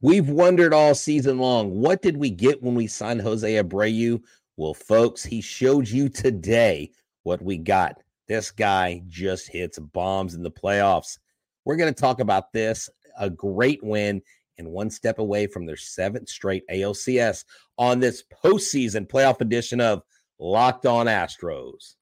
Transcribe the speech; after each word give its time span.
We've 0.00 0.28
wondered 0.28 0.72
all 0.72 0.94
season 0.94 1.38
long 1.38 1.80
what 1.80 2.02
did 2.02 2.16
we 2.16 2.30
get 2.30 2.62
when 2.62 2.76
we 2.76 2.86
signed 2.86 3.20
Jose 3.20 3.52
Abreu? 3.52 4.22
Well, 4.56 4.74
folks, 4.74 5.24
he 5.24 5.40
showed 5.40 5.88
you 5.88 6.08
today 6.08 6.92
what 7.24 7.42
we 7.42 7.58
got. 7.58 8.00
This 8.28 8.52
guy 8.52 9.02
just 9.08 9.48
hits 9.48 9.78
bombs 9.78 10.34
in 10.34 10.42
the 10.42 10.50
playoffs. 10.50 11.18
We're 11.64 11.76
going 11.76 11.92
to 11.92 12.00
talk 12.00 12.20
about 12.20 12.52
this 12.52 12.88
a 13.18 13.28
great 13.28 13.82
win 13.82 14.22
and 14.58 14.68
one 14.70 14.90
step 14.90 15.18
away 15.18 15.48
from 15.48 15.66
their 15.66 15.76
seventh 15.76 16.28
straight 16.28 16.62
ALCS 16.70 17.44
on 17.76 17.98
this 17.98 18.22
postseason 18.44 19.08
playoff 19.08 19.40
edition 19.40 19.80
of 19.80 20.02
Locked 20.38 20.86
On 20.86 21.06
Astros. 21.06 21.96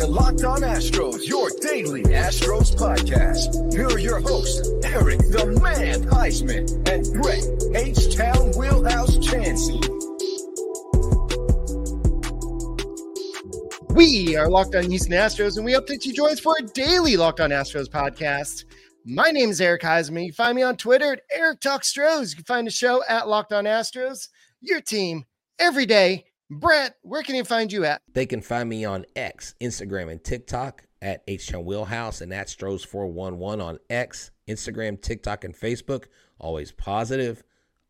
To 0.00 0.06
Locked 0.06 0.44
On 0.44 0.62
Astros, 0.62 1.28
your 1.28 1.50
daily 1.60 2.02
Astros 2.04 2.74
podcast. 2.74 3.70
Here 3.70 3.86
are 3.86 3.98
your 3.98 4.18
hosts, 4.20 4.66
Eric 4.82 5.18
the 5.18 5.60
Man 5.60 6.04
Huysman 6.04 6.88
and 6.88 7.04
Brett 7.20 7.44
H 7.76 8.16
Town 8.16 8.50
Wheelhouse 8.56 9.18
Chancey. 9.18 9.78
We 13.90 14.36
are 14.36 14.48
Locked 14.48 14.74
On 14.74 14.88
Houston 14.88 15.12
Astros, 15.12 15.58
and 15.58 15.66
we 15.66 15.74
update 15.74 16.06
you 16.06 16.14
join 16.14 16.30
us 16.30 16.40
for 16.40 16.54
a 16.58 16.62
daily 16.62 17.18
Locked 17.18 17.40
On 17.40 17.50
Astros 17.50 17.88
podcast. 17.88 18.64
My 19.04 19.30
name 19.30 19.50
is 19.50 19.60
Eric 19.60 19.82
Huysman. 19.82 20.24
You 20.24 20.32
find 20.32 20.56
me 20.56 20.62
on 20.62 20.78
Twitter 20.78 21.12
at 21.12 21.20
Eric 21.30 21.60
Talk 21.60 21.84
Stros. 21.84 22.30
You 22.30 22.36
can 22.36 22.46
find 22.46 22.66
the 22.66 22.70
show 22.70 23.02
at 23.06 23.28
Locked 23.28 23.52
On 23.52 23.64
Astros. 23.64 24.30
Your 24.62 24.80
team 24.80 25.26
every 25.58 25.84
day 25.84 26.24
Brett, 26.50 26.96
where 27.02 27.22
can 27.22 27.36
they 27.36 27.44
find 27.44 27.72
you 27.72 27.84
at? 27.84 28.02
They 28.12 28.26
can 28.26 28.40
find 28.42 28.68
me 28.68 28.84
on 28.84 29.06
X, 29.14 29.54
Instagram, 29.60 30.10
and 30.10 30.22
TikTok 30.22 30.84
at 31.00 31.24
HTown 31.28 31.64
Wheelhouse 31.64 32.20
and 32.20 32.34
at 32.34 32.48
Stros411 32.48 33.62
on 33.62 33.78
X, 33.88 34.32
Instagram, 34.48 35.00
TikTok, 35.00 35.44
and 35.44 35.54
Facebook. 35.54 36.06
Always 36.40 36.72
positive, 36.72 37.44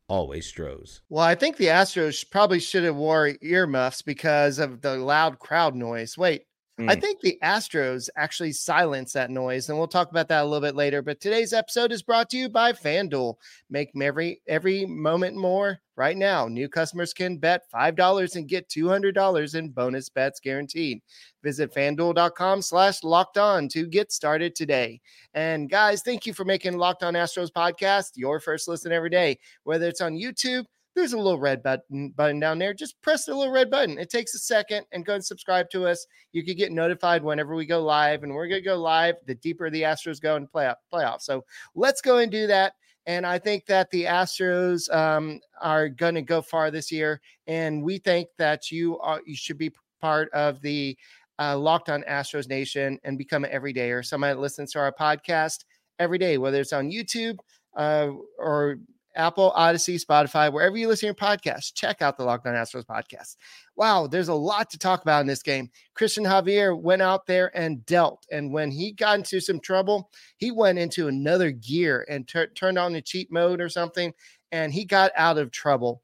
always 0.09 0.47
Stros. 0.47 1.01
Well, 1.09 1.25
I 1.25 1.35
think 1.35 1.57
the 1.57 1.67
Astros 1.67 2.29
probably 2.31 2.61
should 2.61 2.85
have 2.85 2.97
wore 2.97 3.33
earmuffs 3.41 4.03
because 4.03 4.59
of 4.59 4.83
the 4.83 4.97
loud 4.97 5.39
crowd 5.39 5.75
noise. 5.75 6.19
Wait, 6.19 6.45
I 6.89 6.95
hmm. 6.95 7.01
think 7.01 7.21
the 7.21 7.39
Astros 7.43 8.09
actually 8.17 8.53
silence 8.53 9.13
that 9.13 9.31
noise, 9.31 9.69
and 9.69 9.79
we'll 9.79 9.89
talk 9.89 10.11
about 10.11 10.29
that 10.29 10.43
a 10.43 10.45
little 10.45 10.67
bit 10.67 10.77
later. 10.77 11.03
But 11.03 11.21
today's 11.21 11.53
episode 11.53 11.93
is 11.93 12.03
brought 12.03 12.31
to 12.31 12.37
you 12.37 12.49
by 12.49 12.73
FanDuel. 12.73 13.35
Make 13.69 13.91
every 14.01 14.41
every 14.49 14.87
moment 14.87 15.37
more 15.37 15.81
right 15.97 16.17
now. 16.17 16.49
New 16.49 16.69
customers 16.69 17.13
can 17.13 17.37
bet 17.37 17.69
five 17.71 17.97
dollars 17.97 18.37
and 18.37 18.49
get 18.49 18.69
two 18.69 18.89
hundred 18.89 19.15
dollars 19.15 19.55
in 19.55 19.69
bonus 19.69 20.09
bets 20.09 20.41
guaranteed. 20.41 21.01
Visit 21.43 21.75
FanDuel.com 21.75 22.63
slash 22.63 23.03
locked 23.03 23.39
on 23.39 23.69
to 23.69 23.87
get 23.87 24.13
started 24.13 24.55
today. 24.55 25.01
And 25.35 25.69
guys, 25.69 26.03
thank 26.03 26.27
you 26.27 26.33
for 26.33 26.45
making 26.45 26.79
Locked 26.79 27.03
On 27.03 27.15
Astros 27.15 27.51
podcast 27.51 28.13
your 28.17 28.41
first 28.41 28.69
listen 28.69 28.93
every 28.93 29.11
day, 29.11 29.39
whether 29.65 29.87
it's 29.87 30.01
on 30.01 30.15
YouTube 30.15 30.65
there's 30.95 31.13
a 31.13 31.17
little 31.17 31.39
red 31.39 31.63
button 31.63 32.11
button 32.17 32.41
down 32.41 32.59
there. 32.59 32.75
Just 32.75 33.01
press 33.03 33.25
the 33.25 33.35
little 33.35 33.53
red 33.53 33.71
button. 33.71 33.99
It 33.99 34.11
takes 34.11 34.35
a 34.35 34.39
second 34.39 34.87
and 34.93 35.07
go 35.07 35.15
and 35.15 35.25
subscribe 35.25 35.71
to 35.71 35.87
us. 35.87 36.07
You 36.33 36.45
can 36.45 36.57
get 36.57 36.73
notified 36.73 37.23
whenever 37.23 37.55
we 37.55 37.67
go 37.67 37.83
live, 37.83 38.23
and 38.23 38.35
we're 38.35 38.49
gonna 38.49 38.61
go 38.61 38.77
live 38.77 39.17
the 39.27 39.35
deeper 39.37 39.71
the 39.71 39.83
Astros 39.83 40.21
go 40.21 40.37
in 40.37 40.47
playoff 40.47 40.77
playoff. 40.93 41.21
So 41.23 41.45
let's 41.75 42.01
go 42.01 42.19
and 42.19 42.31
do 42.31 42.47
that. 42.49 42.75
And 43.07 43.27
I 43.27 43.39
think 43.39 43.67
that 43.67 43.91
the 43.91 44.05
Astros 44.05 44.93
um, 44.95 45.41
are 45.61 45.89
going 45.89 46.15
to 46.15 46.23
go 46.23 46.43
far 46.43 46.71
this 46.71 46.93
year, 46.93 47.21
and 47.47 47.83
we 47.83 47.99
think 47.99 48.29
that 48.39 48.71
you 48.71 48.99
are 48.99 49.21
you 49.25 49.37
should 49.37 49.59
be 49.59 49.73
part 50.01 50.31
of 50.33 50.61
the 50.61 50.97
uh, 51.39 51.57
Locked 51.57 51.89
On 51.89 52.03
Astros 52.03 52.49
Nation 52.49 52.99
and 53.05 53.17
become 53.17 53.45
an 53.45 53.51
everydayer. 53.51 54.05
Somebody 54.05 54.35
that 54.35 54.41
listens 54.41 54.73
to 54.73 54.79
our 54.79 54.93
podcast 54.93 55.65
every 55.99 56.19
day, 56.19 56.39
whether 56.39 56.61
it's 56.61 56.73
on 56.73 56.91
YouTube 56.91 57.39
uh, 57.77 58.09
or 58.39 58.77
Apple, 59.17 59.53
Odyssey, 59.55 59.97
Spotify, 59.97 60.53
wherever 60.53 60.77
you 60.77 60.89
listen 60.89 61.01
to 61.01 61.07
your 61.07 61.15
podcast, 61.15 61.75
check 61.75 62.03
out 62.03 62.17
the 62.17 62.25
Locked 62.25 62.47
On 62.47 62.55
Astros 62.55 62.85
podcast. 62.85 63.37
Wow, 63.77 64.07
there's 64.07 64.29
a 64.29 64.35
lot 64.35 64.71
to 64.71 64.79
talk 64.79 65.03
about 65.03 65.21
in 65.21 65.27
this 65.27 65.43
game. 65.43 65.71
Cristian 65.97 66.27
Javier 66.27 66.81
went 66.81 67.03
out 67.03 67.27
there 67.27 67.57
and 67.57 67.85
dealt. 67.87 68.27
And 68.31 68.53
when 68.53 68.71
he 68.71 68.93
got 68.93 69.19
into 69.19 69.41
some 69.41 69.61
trouble, 69.61 70.11
he 70.37 70.51
went 70.51 70.79
into 70.79 71.09
another 71.09 71.51
gear 71.51 72.07
and 72.09 72.29
turned 72.55 72.79
on 72.79 72.93
the 72.93 73.03
cheat 73.03 73.33
mode 73.33 73.61
or 73.61 73.69
something, 73.69 74.13
and 74.53 74.73
he 74.73 74.85
got 74.85 75.13
out 75.17 75.39
of 75.39 75.51
trouble. 75.51 76.03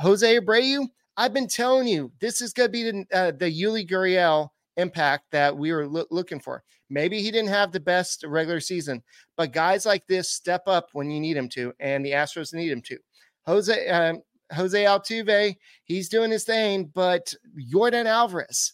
Jose 0.00 0.38
Abreu, 0.38 0.86
I've 1.16 1.32
been 1.32 1.48
telling 1.48 1.88
you, 1.88 2.12
this 2.20 2.40
is 2.40 2.52
going 2.52 2.68
to 2.68 2.72
be 2.72 2.82
the, 2.84 3.06
uh, 3.12 3.30
the 3.32 3.50
Yuli 3.50 3.88
Gurriel 3.88 4.50
impact 4.76 5.24
that 5.32 5.56
we 5.56 5.72
were 5.72 5.86
lo- 5.86 6.06
looking 6.10 6.40
for. 6.40 6.62
Maybe 6.88 7.20
he 7.20 7.30
didn't 7.30 7.50
have 7.50 7.72
the 7.72 7.80
best 7.80 8.24
regular 8.24 8.60
season, 8.60 9.02
but 9.36 9.52
guys 9.52 9.86
like 9.86 10.06
this 10.06 10.30
step 10.30 10.62
up 10.66 10.88
when 10.92 11.10
you 11.10 11.20
need 11.20 11.36
him 11.36 11.48
to, 11.50 11.72
and 11.80 12.04
the 12.04 12.12
Astros 12.12 12.54
need 12.54 12.70
him 12.70 12.82
to. 12.82 12.98
Jose 13.46 13.88
um, 13.88 14.22
Jose 14.52 14.84
Altuve, 14.84 15.56
he's 15.84 16.08
doing 16.08 16.30
his 16.30 16.44
thing, 16.44 16.90
but 16.94 17.34
Yordan 17.58 18.06
Alvarez, 18.06 18.72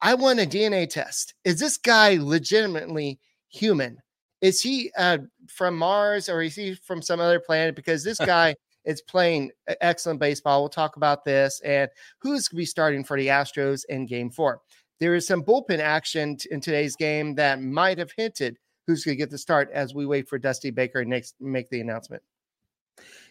I 0.00 0.14
want 0.14 0.40
a 0.40 0.46
DNA 0.46 0.88
test. 0.88 1.34
Is 1.44 1.58
this 1.58 1.78
guy 1.78 2.18
legitimately 2.20 3.18
human? 3.48 3.98
Is 4.42 4.60
he 4.60 4.92
uh, 4.98 5.18
from 5.48 5.78
Mars 5.78 6.28
or 6.28 6.42
is 6.42 6.54
he 6.54 6.74
from 6.74 7.00
some 7.00 7.20
other 7.20 7.40
planet? 7.40 7.74
Because 7.74 8.04
this 8.04 8.18
guy 8.26 8.54
is 8.84 9.00
playing 9.02 9.50
excellent 9.80 10.20
baseball. 10.20 10.60
We'll 10.60 10.68
talk 10.68 10.96
about 10.96 11.24
this 11.24 11.60
and 11.64 11.88
who's 12.18 12.48
going 12.48 12.56
to 12.56 12.60
be 12.62 12.66
starting 12.66 13.04
for 13.04 13.16
the 13.16 13.28
Astros 13.28 13.84
in 13.88 14.04
Game 14.04 14.30
Four 14.30 14.60
there 15.00 15.14
is 15.14 15.26
some 15.26 15.42
bullpen 15.42 15.80
action 15.80 16.36
in 16.50 16.60
today's 16.60 16.96
game 16.96 17.34
that 17.34 17.60
might 17.60 17.98
have 17.98 18.12
hinted 18.16 18.56
who's 18.86 19.04
going 19.04 19.16
to 19.16 19.18
get 19.18 19.30
the 19.30 19.38
start 19.38 19.70
as 19.72 19.94
we 19.94 20.06
wait 20.06 20.28
for 20.28 20.38
Dusty 20.38 20.70
Baker 20.70 21.04
next 21.04 21.34
make 21.40 21.68
the 21.70 21.80
announcement. 21.80 22.22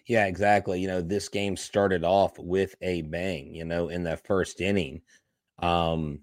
Yeah, 0.05 0.25
exactly. 0.25 0.81
You 0.81 0.87
know, 0.87 1.01
this 1.01 1.29
game 1.29 1.55
started 1.55 2.03
off 2.03 2.37
with 2.37 2.75
a 2.81 3.03
bang, 3.03 3.53
you 3.53 3.63
know, 3.63 3.89
in 3.89 4.03
the 4.03 4.17
first 4.17 4.59
inning. 4.59 5.01
Um, 5.59 6.19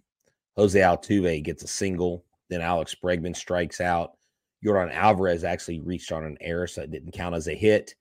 Jose 0.57 0.79
Altuve 0.79 1.43
gets 1.43 1.63
a 1.63 1.69
single, 1.69 2.25
then 2.51 2.61
Alex 2.61 2.95
Bregman 3.03 3.35
strikes 3.35 3.81
out. 3.81 4.17
Yordan 4.65 4.93
Alvarez 4.93 5.45
actually 5.45 5.81
reached 5.81 6.13
on 6.13 6.25
an 6.25 6.37
error, 6.43 6.67
so 6.67 6.83
it 6.83 6.91
didn't 6.91 7.13
count 7.13 7.35
as 7.35 7.49
a 7.49 7.55
hit. 7.55 7.95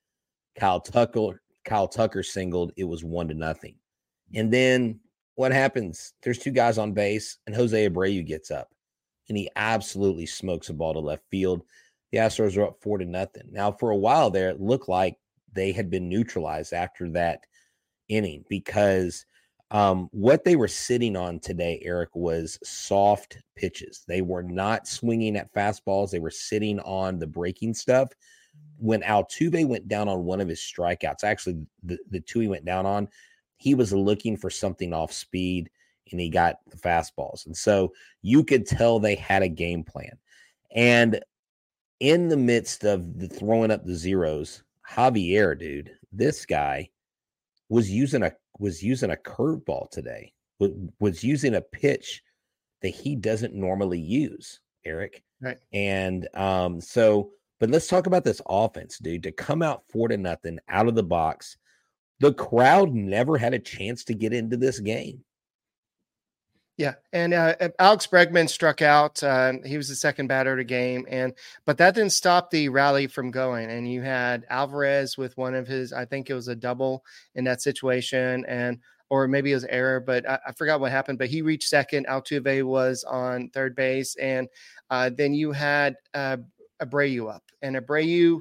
Kyle 0.59 0.81
Tucker, 0.81 1.41
Kyle 1.63 1.87
Tucker 1.87 2.23
singled, 2.23 2.73
it 2.75 2.83
was 2.83 3.05
one 3.05 3.29
to 3.29 3.33
nothing. 3.33 3.75
And 4.35 4.51
then 4.51 4.99
what 5.39 5.53
happens? 5.53 6.15
There's 6.21 6.37
two 6.37 6.51
guys 6.51 6.77
on 6.77 6.91
base, 6.91 7.37
and 7.47 7.55
Jose 7.55 7.89
Abreu 7.89 8.27
gets 8.27 8.51
up, 8.51 8.73
and 9.29 9.37
he 9.37 9.49
absolutely 9.55 10.25
smokes 10.25 10.67
a 10.67 10.73
ball 10.73 10.91
to 10.91 10.99
left 10.99 11.23
field. 11.31 11.61
The 12.11 12.17
Astros 12.17 12.57
are 12.57 12.65
up 12.65 12.81
four 12.81 12.97
to 12.97 13.05
nothing. 13.05 13.43
Now, 13.49 13.71
for 13.71 13.91
a 13.91 13.95
while 13.95 14.31
there, 14.31 14.49
it 14.49 14.59
looked 14.59 14.89
like 14.89 15.15
they 15.53 15.71
had 15.71 15.89
been 15.89 16.09
neutralized 16.09 16.73
after 16.73 17.09
that 17.11 17.45
inning 18.09 18.43
because 18.49 19.25
um, 19.71 20.09
what 20.11 20.43
they 20.43 20.57
were 20.57 20.67
sitting 20.67 21.15
on 21.15 21.39
today, 21.39 21.81
Eric, 21.85 22.09
was 22.15 22.59
soft 22.61 23.37
pitches. 23.55 24.03
They 24.09 24.21
were 24.21 24.43
not 24.43 24.89
swinging 24.89 25.37
at 25.37 25.53
fastballs. 25.53 26.11
They 26.11 26.19
were 26.19 26.31
sitting 26.31 26.81
on 26.81 27.17
the 27.17 27.27
breaking 27.27 27.75
stuff. 27.75 28.09
When 28.77 29.03
Altuve 29.03 29.65
went 29.65 29.87
down 29.87 30.09
on 30.09 30.25
one 30.25 30.41
of 30.41 30.49
his 30.49 30.59
strikeouts, 30.59 31.23
actually 31.23 31.65
the, 31.81 31.97
the 32.09 32.19
two 32.19 32.41
he 32.41 32.49
went 32.49 32.65
down 32.65 32.85
on, 32.85 33.07
he 33.59 33.75
was 33.75 33.93
looking 33.93 34.37
for 34.37 34.49
something 34.49 34.93
off 34.93 35.11
speed 35.11 35.69
and 36.11 36.19
he 36.19 36.29
got 36.29 36.59
the 36.69 36.77
fastballs. 36.77 37.45
And 37.45 37.55
so 37.55 37.93
you 38.21 38.43
could 38.43 38.65
tell 38.65 38.99
they 38.99 39.15
had 39.15 39.43
a 39.43 39.49
game 39.49 39.83
plan. 39.83 40.17
And 40.73 41.19
in 41.99 42.29
the 42.29 42.37
midst 42.37 42.85
of 42.85 43.19
the 43.19 43.27
throwing 43.27 43.69
up 43.69 43.85
the 43.85 43.95
zeros, 43.95 44.63
Javier, 44.89 45.59
dude, 45.59 45.91
this 46.11 46.45
guy 46.45 46.89
was 47.67 47.91
using 47.91 48.23
a 48.23 48.31
was 48.57 48.81
using 48.81 49.11
a 49.11 49.15
curveball 49.15 49.91
today. 49.91 50.33
Was 50.99 51.23
using 51.23 51.55
a 51.55 51.61
pitch 51.61 52.21
that 52.81 52.89
he 52.89 53.15
doesn't 53.15 53.53
normally 53.53 53.99
use, 53.99 54.59
Eric. 54.85 55.23
Right. 55.41 55.57
And 55.71 56.27
um, 56.33 56.81
so, 56.81 57.31
but 57.59 57.69
let's 57.69 57.87
talk 57.87 58.07
about 58.07 58.25
this 58.25 58.41
offense, 58.49 58.97
dude. 58.97 59.23
To 59.23 59.31
come 59.31 59.61
out 59.61 59.83
four 59.89 60.07
to 60.07 60.17
nothing 60.17 60.59
out 60.67 60.87
of 60.87 60.95
the 60.95 61.03
box 61.03 61.57
the 62.19 62.33
crowd 62.33 62.93
never 62.93 63.37
had 63.37 63.53
a 63.53 63.59
chance 63.59 64.03
to 64.05 64.13
get 64.13 64.33
into 64.33 64.57
this 64.57 64.79
game. 64.79 65.23
Yeah, 66.79 66.93
and 67.11 67.33
uh, 67.33 67.55
Alex 67.77 68.07
Bregman 68.07 68.47
struck 68.47 68.81
out. 68.81 69.21
Uh, 69.21 69.55
he 69.65 69.75
was 69.75 69.89
the 69.89 69.95
second 69.95 70.27
batter 70.27 70.53
of 70.53 70.59
the 70.59 70.63
game, 70.63 71.05
and 71.09 71.33
but 71.65 71.77
that 71.77 71.93
didn't 71.93 72.13
stop 72.13 72.49
the 72.49 72.69
rally 72.69 73.05
from 73.05 73.31
going. 73.31 73.69
And 73.69 73.91
you 73.91 74.01
had 74.01 74.45
Alvarez 74.49 75.17
with 75.17 75.35
one 75.35 75.55
of 75.55 75.67
his, 75.67 75.91
I 75.91 76.05
think 76.05 76.29
it 76.29 76.35
was 76.35 76.47
a 76.47 76.55
double 76.55 77.03
in 77.35 77.43
that 77.43 77.61
situation, 77.61 78.45
and 78.47 78.79
or 79.09 79.27
maybe 79.27 79.51
it 79.51 79.55
was 79.55 79.65
error, 79.65 79.99
but 79.99 80.25
I, 80.29 80.39
I 80.47 80.51
forgot 80.53 80.79
what 80.79 80.93
happened. 80.93 81.19
But 81.19 81.27
he 81.27 81.41
reached 81.41 81.67
second. 81.67 82.07
Altuve 82.07 82.63
was 82.63 83.03
on 83.03 83.49
third 83.49 83.75
base, 83.75 84.15
and 84.15 84.47
uh, 84.89 85.09
then 85.13 85.33
you 85.33 85.51
had 85.51 85.97
uh, 86.13 86.37
Abreu 86.81 87.29
up, 87.29 87.43
and 87.61 87.75
Abreu 87.75 88.39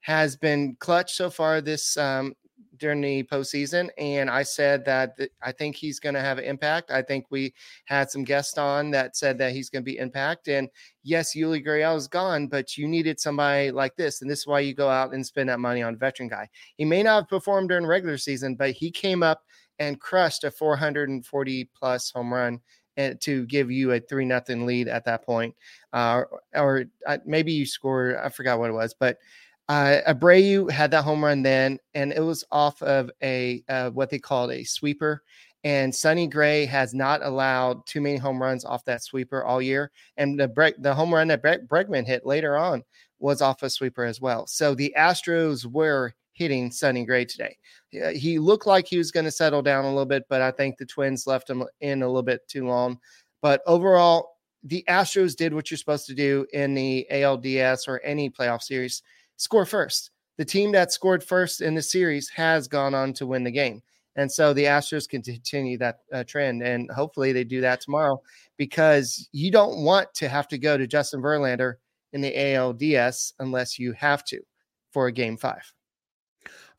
has 0.00 0.36
been 0.36 0.76
clutch 0.80 1.14
so 1.14 1.30
far 1.30 1.60
this 1.60 1.96
um, 1.96 2.34
during 2.78 3.00
the 3.00 3.22
postseason, 3.24 3.88
and 3.98 4.30
I 4.30 4.42
said 4.42 4.84
that 4.84 5.16
th- 5.16 5.30
I 5.42 5.52
think 5.52 5.76
he's 5.76 6.00
going 6.00 6.14
to 6.14 6.20
have 6.20 6.38
an 6.38 6.44
impact. 6.44 6.90
I 6.90 7.02
think 7.02 7.26
we 7.30 7.54
had 7.84 8.10
some 8.10 8.24
guests 8.24 8.58
on 8.58 8.90
that 8.92 9.16
said 9.16 9.38
that 9.38 9.52
he's 9.52 9.70
going 9.70 9.82
to 9.82 9.90
be 9.90 9.98
impact. 9.98 10.48
And 10.48 10.68
yes, 11.02 11.34
Yuli 11.34 11.64
Gurriel 11.64 11.96
is 11.96 12.08
gone, 12.08 12.46
but 12.46 12.76
you 12.76 12.88
needed 12.88 13.20
somebody 13.20 13.70
like 13.70 13.96
this, 13.96 14.22
and 14.22 14.30
this 14.30 14.40
is 14.40 14.46
why 14.46 14.60
you 14.60 14.74
go 14.74 14.88
out 14.88 15.14
and 15.14 15.24
spend 15.24 15.48
that 15.48 15.60
money 15.60 15.82
on 15.82 15.94
a 15.94 15.98
veteran 15.98 16.28
guy. 16.28 16.48
He 16.76 16.84
may 16.84 17.02
not 17.02 17.22
have 17.22 17.28
performed 17.28 17.68
during 17.68 17.86
regular 17.86 18.18
season, 18.18 18.54
but 18.54 18.70
he 18.72 18.90
came 18.90 19.22
up 19.22 19.42
and 19.78 20.00
crushed 20.00 20.44
a 20.44 20.50
440 20.50 21.70
plus 21.74 22.10
home 22.10 22.32
run 22.32 22.60
and 22.96 23.20
to 23.20 23.44
give 23.46 23.70
you 23.70 23.92
a 23.92 24.00
three 24.00 24.24
nothing 24.24 24.66
lead 24.66 24.88
at 24.88 25.04
that 25.04 25.24
point, 25.24 25.54
uh, 25.92 26.22
or, 26.22 26.40
or 26.54 26.84
uh, 27.06 27.18
maybe 27.26 27.52
you 27.52 27.66
scored. 27.66 28.16
I 28.16 28.28
forgot 28.28 28.58
what 28.58 28.70
it 28.70 28.74
was, 28.74 28.94
but 28.98 29.18
uh, 29.68 29.98
Abreu 30.06 30.70
had 30.70 30.90
that 30.92 31.02
home 31.04 31.24
run 31.24 31.42
then, 31.42 31.78
and 31.94 32.12
it 32.12 32.20
was 32.20 32.44
off 32.52 32.80
of 32.82 33.10
a 33.22 33.62
uh, 33.68 33.90
what 33.90 34.10
they 34.10 34.18
called 34.18 34.52
a 34.52 34.64
sweeper. 34.64 35.22
And 35.64 35.92
Sonny 35.92 36.28
Gray 36.28 36.64
has 36.66 36.94
not 36.94 37.24
allowed 37.24 37.84
too 37.86 38.00
many 38.00 38.16
home 38.16 38.40
runs 38.40 38.64
off 38.64 38.84
that 38.84 39.02
sweeper 39.02 39.42
all 39.42 39.60
year. 39.60 39.90
And 40.16 40.38
the 40.38 40.46
Bre- 40.46 40.78
the 40.78 40.94
home 40.94 41.12
run 41.12 41.26
that 41.28 41.42
Bre- 41.42 41.66
Bregman 41.66 42.06
hit 42.06 42.24
later 42.24 42.56
on 42.56 42.84
was 43.18 43.42
off 43.42 43.64
a 43.64 43.70
sweeper 43.70 44.04
as 44.04 44.20
well. 44.20 44.46
So 44.46 44.74
the 44.74 44.94
Astros 44.96 45.66
were 45.66 46.14
hitting 46.32 46.70
Sonny 46.70 47.04
Gray 47.04 47.24
today. 47.24 47.56
He 47.90 48.38
looked 48.38 48.66
like 48.66 48.86
he 48.86 48.98
was 48.98 49.10
going 49.10 49.24
to 49.24 49.30
settle 49.32 49.62
down 49.62 49.84
a 49.84 49.88
little 49.88 50.04
bit, 50.04 50.24
but 50.28 50.42
I 50.42 50.52
think 50.52 50.76
the 50.76 50.86
Twins 50.86 51.26
left 51.26 51.50
him 51.50 51.64
in 51.80 52.02
a 52.02 52.06
little 52.06 52.22
bit 52.22 52.46
too 52.46 52.68
long. 52.68 52.98
But 53.42 53.62
overall, 53.66 54.36
the 54.62 54.84
Astros 54.88 55.34
did 55.34 55.54
what 55.54 55.70
you're 55.70 55.78
supposed 55.78 56.06
to 56.06 56.14
do 56.14 56.46
in 56.52 56.74
the 56.74 57.06
ALDS 57.10 57.88
or 57.88 58.00
any 58.00 58.30
playoff 58.30 58.62
series 58.62 59.02
score 59.36 59.66
first. 59.66 60.10
The 60.38 60.44
team 60.44 60.72
that 60.72 60.92
scored 60.92 61.24
first 61.24 61.60
in 61.60 61.74
the 61.74 61.82
series 61.82 62.28
has 62.30 62.68
gone 62.68 62.94
on 62.94 63.12
to 63.14 63.26
win 63.26 63.44
the 63.44 63.50
game. 63.50 63.82
And 64.16 64.30
so 64.30 64.52
the 64.52 64.64
Astros 64.64 65.08
can 65.08 65.22
continue 65.22 65.78
that 65.78 66.00
uh, 66.12 66.24
trend. 66.24 66.62
And 66.62 66.90
hopefully 66.90 67.32
they 67.32 67.44
do 67.44 67.60
that 67.60 67.80
tomorrow 67.80 68.20
because 68.56 69.28
you 69.32 69.50
don't 69.50 69.84
want 69.84 70.12
to 70.14 70.28
have 70.28 70.48
to 70.48 70.58
go 70.58 70.76
to 70.76 70.86
Justin 70.86 71.20
Verlander 71.20 71.74
in 72.12 72.22
the 72.22 72.32
ALDS 72.32 73.34
unless 73.38 73.78
you 73.78 73.92
have 73.92 74.24
to 74.24 74.40
for 74.92 75.06
a 75.06 75.12
game 75.12 75.36
five. 75.36 75.72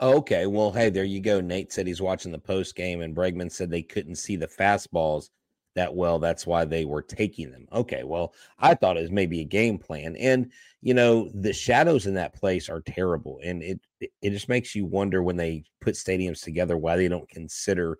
Okay. 0.02 0.48
Well, 0.48 0.72
hey, 0.72 0.90
there 0.90 1.04
you 1.04 1.20
go. 1.20 1.42
Nate 1.42 1.72
said 1.72 1.88
he's 1.88 2.02
watching 2.02 2.32
the 2.32 2.40
post 2.40 2.76
game, 2.76 3.02
and 3.02 3.16
Bregman 3.16 3.52
said 3.52 3.70
they 3.70 3.82
couldn't 3.82 4.16
see 4.16 4.36
the 4.36 4.48
fastballs 4.48 5.30
that 5.78 5.96
well. 5.96 6.20
That's 6.20 6.46
why 6.46 6.66
they 6.66 6.86
were 6.86 7.02
taking 7.02 7.52
them. 7.52 7.68
Okay. 7.72 8.04
Well, 8.04 8.34
I 8.60 8.76
thought 8.76 8.98
it 8.98 9.02
was 9.02 9.12
maybe 9.12 9.40
a 9.40 9.46
game 9.46 9.78
plan. 9.78 10.16
And, 10.18 10.52
you 10.82 10.94
know, 10.94 11.30
the 11.34 11.54
shadows 11.54 12.06
in 12.06 12.14
that 12.16 12.36
place 12.36 12.70
are 12.70 12.82
terrible. 12.82 13.40
And 13.44 13.64
it, 13.64 13.80
it 14.22 14.32
just 14.32 14.50
makes 14.50 14.76
you 14.76 14.86
wonder 14.86 15.24
when 15.24 15.38
they 15.38 15.64
put 15.82 15.96
stadiums 15.96 16.44
together 16.44 16.78
why 16.78 16.98
they 16.98 17.08
don't 17.08 17.30
consider 17.30 17.98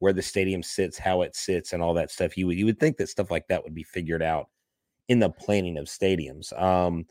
where 0.00 0.12
the 0.12 0.22
stadium 0.22 0.62
sits, 0.62 0.98
how 0.98 1.22
it 1.22 1.34
sits, 1.34 1.72
and 1.72 1.82
all 1.82 1.94
that 1.94 2.10
stuff. 2.10 2.36
You 2.36 2.46
would, 2.48 2.58
you 2.58 2.66
would 2.66 2.80
think 2.80 2.96
that 2.98 3.08
stuff 3.08 3.30
like 3.30 3.46
that 3.48 3.64
would 3.64 3.74
be 3.74 3.82
figured 3.84 4.22
out 4.22 4.48
in 5.08 5.18
the 5.18 5.30
planning 5.30 5.78
of 5.78 5.86
stadiums. 5.86 6.58
Um, 6.60 7.06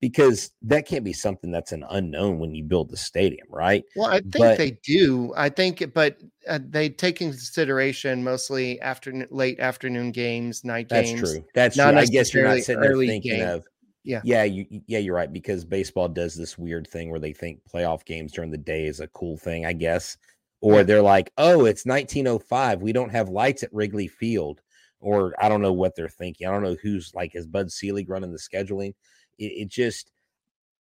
because 0.00 0.50
that 0.62 0.86
can't 0.86 1.04
be 1.04 1.12
something 1.12 1.50
that's 1.50 1.72
an 1.72 1.84
unknown 1.90 2.38
when 2.38 2.54
you 2.54 2.64
build 2.64 2.90
the 2.90 2.96
stadium, 2.96 3.46
right? 3.50 3.84
Well, 3.96 4.08
I 4.08 4.20
think 4.20 4.36
but, 4.36 4.58
they 4.58 4.78
do. 4.84 5.32
I 5.36 5.48
think, 5.48 5.92
but 5.94 6.18
uh, 6.48 6.58
they 6.62 6.88
take 6.88 7.20
in 7.20 7.30
consideration 7.30 8.22
mostly 8.22 8.80
after 8.80 9.26
late 9.30 9.60
afternoon 9.60 10.12
games, 10.12 10.64
night 10.64 10.88
that's 10.88 11.08
games. 11.08 11.20
That's 11.20 11.32
true. 11.32 11.44
That's 11.54 11.76
true. 11.76 11.84
I 11.84 12.04
guess 12.06 12.34
you're 12.34 12.46
not 12.46 12.58
sitting 12.58 12.82
there 12.82 12.96
thinking 12.96 13.38
game. 13.38 13.48
of, 13.48 13.64
yeah, 14.04 14.20
yeah, 14.24 14.44
you, 14.44 14.66
yeah, 14.86 14.98
you're 14.98 15.14
right 15.14 15.32
because 15.32 15.64
baseball 15.64 16.08
does 16.08 16.34
this 16.34 16.58
weird 16.58 16.86
thing 16.86 17.10
where 17.10 17.20
they 17.20 17.32
think 17.32 17.60
playoff 17.72 18.04
games 18.04 18.32
during 18.32 18.50
the 18.50 18.58
day 18.58 18.84
is 18.84 19.00
a 19.00 19.08
cool 19.08 19.38
thing, 19.38 19.64
I 19.64 19.72
guess, 19.72 20.18
or 20.60 20.84
they're 20.84 21.02
like, 21.02 21.32
oh, 21.38 21.64
it's 21.64 21.86
1905, 21.86 22.82
we 22.82 22.92
don't 22.92 23.10
have 23.10 23.30
lights 23.30 23.62
at 23.62 23.72
Wrigley 23.72 24.08
Field, 24.08 24.60
or 25.00 25.34
I 25.38 25.48
don't 25.48 25.62
know 25.62 25.72
what 25.72 25.96
they're 25.96 26.08
thinking. 26.10 26.46
I 26.46 26.50
don't 26.50 26.62
know 26.62 26.76
who's 26.82 27.14
like 27.14 27.34
is 27.34 27.46
Bud 27.46 27.72
Selig 27.72 28.10
running 28.10 28.32
the 28.32 28.38
scheduling 28.38 28.92
it, 29.38 29.44
it 29.44 29.68
just 29.68 30.10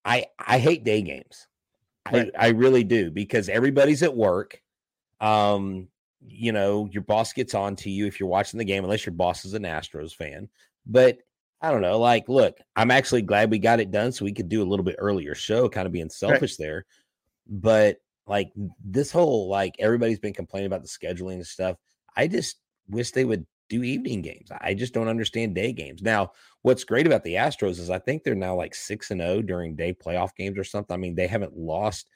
I 0.05 0.25
I 0.39 0.59
hate 0.59 0.83
day 0.83 1.01
games. 1.01 1.47
Right. 2.11 2.31
I, 2.37 2.47
I 2.47 2.49
really 2.49 2.83
do 2.83 3.11
because 3.11 3.49
everybody's 3.49 4.03
at 4.03 4.15
work. 4.15 4.61
Um, 5.21 5.87
you 6.25 6.51
know, 6.51 6.89
your 6.91 7.03
boss 7.03 7.33
gets 7.33 7.53
on 7.53 7.75
to 7.77 7.89
you 7.89 8.07
if 8.07 8.19
you're 8.19 8.29
watching 8.29 8.57
the 8.57 8.65
game, 8.65 8.83
unless 8.83 9.05
your 9.05 9.13
boss 9.13 9.45
is 9.45 9.53
an 9.53 9.63
Astros 9.63 10.13
fan. 10.13 10.49
But 10.85 11.19
I 11.61 11.71
don't 11.71 11.81
know. 11.81 11.97
Like, 11.99 12.27
look, 12.27 12.57
I'm 12.75 12.91
actually 12.91 13.21
glad 13.21 13.49
we 13.49 13.59
got 13.59 13.79
it 13.79 13.91
done 13.91 14.11
so 14.11 14.25
we 14.25 14.33
could 14.33 14.49
do 14.49 14.61
a 14.61 14.67
little 14.67 14.83
bit 14.83 14.97
earlier 14.99 15.33
show, 15.33 15.69
kind 15.69 15.85
of 15.85 15.93
being 15.93 16.09
selfish 16.09 16.59
right. 16.59 16.65
there. 16.65 16.85
But 17.47 17.97
like 18.27 18.51
this 18.83 19.11
whole 19.11 19.47
like 19.49 19.75
everybody's 19.79 20.19
been 20.19 20.33
complaining 20.33 20.67
about 20.67 20.81
the 20.81 20.89
scheduling 20.89 21.35
and 21.35 21.47
stuff. 21.47 21.77
I 22.15 22.27
just 22.27 22.57
wish 22.89 23.11
they 23.11 23.25
would 23.25 23.45
do 23.69 23.83
evening 23.83 24.21
games. 24.21 24.49
I 24.61 24.73
just 24.73 24.93
don't 24.93 25.07
understand 25.07 25.55
day 25.55 25.71
games. 25.71 26.01
Now, 26.01 26.31
what's 26.61 26.83
great 26.83 27.07
about 27.07 27.23
the 27.23 27.35
Astros 27.35 27.79
is 27.79 27.89
I 27.89 27.99
think 27.99 28.23
they're 28.23 28.35
now 28.35 28.55
like 28.55 28.75
6 28.75 29.11
and 29.11 29.21
0 29.21 29.41
during 29.41 29.75
day 29.75 29.93
playoff 29.93 30.35
games 30.35 30.57
or 30.57 30.63
something. 30.63 30.93
I 30.93 30.97
mean, 30.97 31.15
they 31.15 31.27
haven't 31.27 31.57
lost 31.57 32.09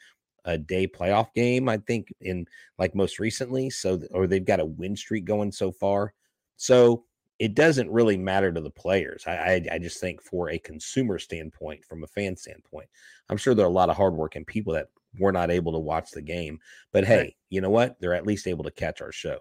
a 0.45 0.57
day 0.57 0.88
playoff 0.88 1.33
game, 1.33 1.67
I 1.69 1.77
think, 1.77 2.13
in 2.21 2.45
like 2.77 2.95
most 2.95 3.19
recently. 3.19 3.69
So, 3.69 4.01
or 4.11 4.27
they've 4.27 4.44
got 4.44 4.59
a 4.59 4.65
win 4.65 4.95
streak 4.95 5.25
going 5.25 5.51
so 5.51 5.71
far. 5.71 6.13
So 6.55 7.05
it 7.39 7.53
doesn't 7.53 7.91
really 7.91 8.17
matter 8.17 8.51
to 8.51 8.61
the 8.61 8.71
players. 8.71 9.23
I, 9.27 9.31
I, 9.31 9.65
I 9.73 9.79
just 9.79 9.99
think 9.99 10.21
for 10.21 10.49
a 10.49 10.57
consumer 10.57 11.19
standpoint, 11.19 11.85
from 11.85 12.03
a 12.03 12.07
fan 12.07 12.35
standpoint, 12.35 12.88
I'm 13.29 13.38
sure 13.38 13.53
there 13.53 13.65
are 13.65 13.69
a 13.69 13.71
lot 13.71 13.89
of 13.89 13.97
hardworking 13.97 14.45
people 14.45 14.73
that 14.73 14.88
were 15.19 15.31
not 15.31 15.51
able 15.51 15.73
to 15.73 15.79
watch 15.79 16.11
the 16.11 16.21
game. 16.21 16.59
But 16.91 17.05
hey, 17.05 17.35
you 17.49 17.61
know 17.61 17.69
what? 17.69 17.97
They're 17.99 18.15
at 18.15 18.27
least 18.27 18.47
able 18.47 18.63
to 18.63 18.71
catch 18.71 19.01
our 19.01 19.11
show. 19.11 19.39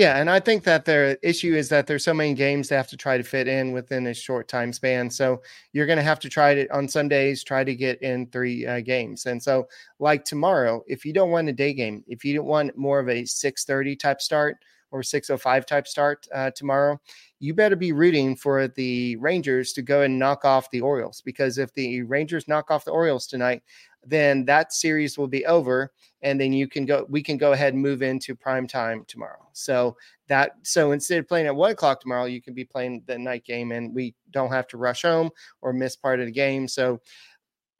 Yeah, 0.00 0.16
and 0.18 0.30
I 0.30 0.40
think 0.40 0.64
that 0.64 0.86
their 0.86 1.18
issue 1.22 1.54
is 1.54 1.68
that 1.68 1.86
there's 1.86 2.04
so 2.04 2.14
many 2.14 2.32
games 2.32 2.68
they 2.68 2.76
have 2.76 2.88
to 2.88 2.96
try 2.96 3.18
to 3.18 3.22
fit 3.22 3.46
in 3.46 3.72
within 3.72 4.06
a 4.06 4.14
short 4.14 4.48
time 4.48 4.72
span. 4.72 5.10
So 5.10 5.42
you're 5.74 5.84
going 5.86 5.98
to 5.98 6.02
have 6.02 6.18
to 6.20 6.30
try 6.30 6.54
to 6.54 6.66
on 6.74 6.88
some 6.88 7.06
days 7.08 7.44
try 7.44 7.64
to 7.64 7.74
get 7.74 8.00
in 8.00 8.26
three 8.28 8.66
uh, 8.66 8.80
games. 8.80 9.26
And 9.26 9.42
so, 9.42 9.68
like 9.98 10.24
tomorrow, 10.24 10.82
if 10.86 11.04
you 11.04 11.12
don't 11.12 11.30
want 11.30 11.50
a 11.50 11.52
day 11.52 11.74
game, 11.74 12.02
if 12.08 12.24
you 12.24 12.34
don't 12.34 12.46
want 12.46 12.78
more 12.78 12.98
of 12.98 13.10
a 13.10 13.26
6:30 13.26 13.94
type 13.94 14.22
start 14.22 14.56
or 14.90 15.02
6:05 15.02 15.66
type 15.66 15.86
start 15.86 16.26
uh, 16.34 16.50
tomorrow, 16.52 16.98
you 17.38 17.52
better 17.52 17.76
be 17.76 17.92
rooting 17.92 18.36
for 18.36 18.68
the 18.68 19.16
Rangers 19.16 19.72
to 19.74 19.82
go 19.82 20.00
and 20.02 20.18
knock 20.18 20.46
off 20.46 20.70
the 20.70 20.80
Orioles 20.80 21.20
because 21.20 21.58
if 21.58 21.74
the 21.74 22.02
Rangers 22.04 22.48
knock 22.48 22.70
off 22.70 22.84
the 22.86 22.90
Orioles 22.90 23.26
tonight, 23.26 23.62
then 24.04 24.44
that 24.46 24.72
series 24.72 25.18
will 25.18 25.28
be 25.28 25.44
over 25.46 25.92
and 26.22 26.40
then 26.40 26.52
you 26.52 26.68
can 26.68 26.84
go 26.86 27.06
we 27.08 27.22
can 27.22 27.36
go 27.36 27.52
ahead 27.52 27.74
and 27.74 27.82
move 27.82 28.02
into 28.02 28.34
prime 28.34 28.66
time 28.66 29.04
tomorrow. 29.06 29.48
So 29.52 29.96
that 30.28 30.52
so 30.62 30.92
instead 30.92 31.18
of 31.18 31.28
playing 31.28 31.46
at 31.46 31.56
one 31.56 31.72
o'clock 31.72 32.00
tomorrow 32.00 32.24
you 32.24 32.40
can 32.40 32.54
be 32.54 32.64
playing 32.64 33.02
the 33.06 33.18
night 33.18 33.44
game 33.44 33.72
and 33.72 33.94
we 33.94 34.14
don't 34.30 34.52
have 34.52 34.66
to 34.68 34.76
rush 34.76 35.02
home 35.02 35.30
or 35.60 35.72
miss 35.72 35.96
part 35.96 36.20
of 36.20 36.26
the 36.26 36.32
game. 36.32 36.68
So 36.68 37.00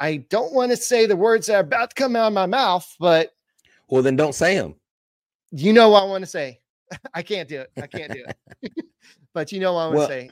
i 0.00 0.16
don't 0.16 0.52
want 0.52 0.70
to 0.70 0.76
say 0.76 1.06
the 1.06 1.14
words 1.14 1.46
that 1.46 1.56
are 1.56 1.60
about 1.60 1.90
to 1.90 1.94
come 1.94 2.16
out 2.16 2.28
of 2.28 2.32
my 2.32 2.46
mouth 2.46 2.96
but 2.98 3.32
well 3.88 4.02
then 4.02 4.16
don't 4.16 4.34
say 4.34 4.56
them 4.56 4.74
you 5.52 5.72
know 5.72 5.90
what 5.90 6.02
i 6.02 6.06
want 6.06 6.24
to 6.24 6.30
say. 6.30 6.58
I 7.14 7.22
can't 7.22 7.48
do 7.48 7.60
it. 7.60 7.70
I 7.80 7.86
can't 7.86 8.12
do 8.12 8.24
it. 8.26 8.72
But 9.32 9.52
you 9.52 9.60
know 9.60 9.74
what 9.74 9.80
i 9.80 9.86
want 9.86 9.96
well, 9.96 10.08
to 10.08 10.12
say 10.12 10.30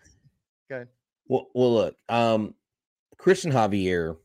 good 0.68 0.88
well, 1.28 1.48
well 1.54 1.72
look 1.72 1.96
um 2.08 2.54
cristian 3.16 3.52
javier 3.52 4.16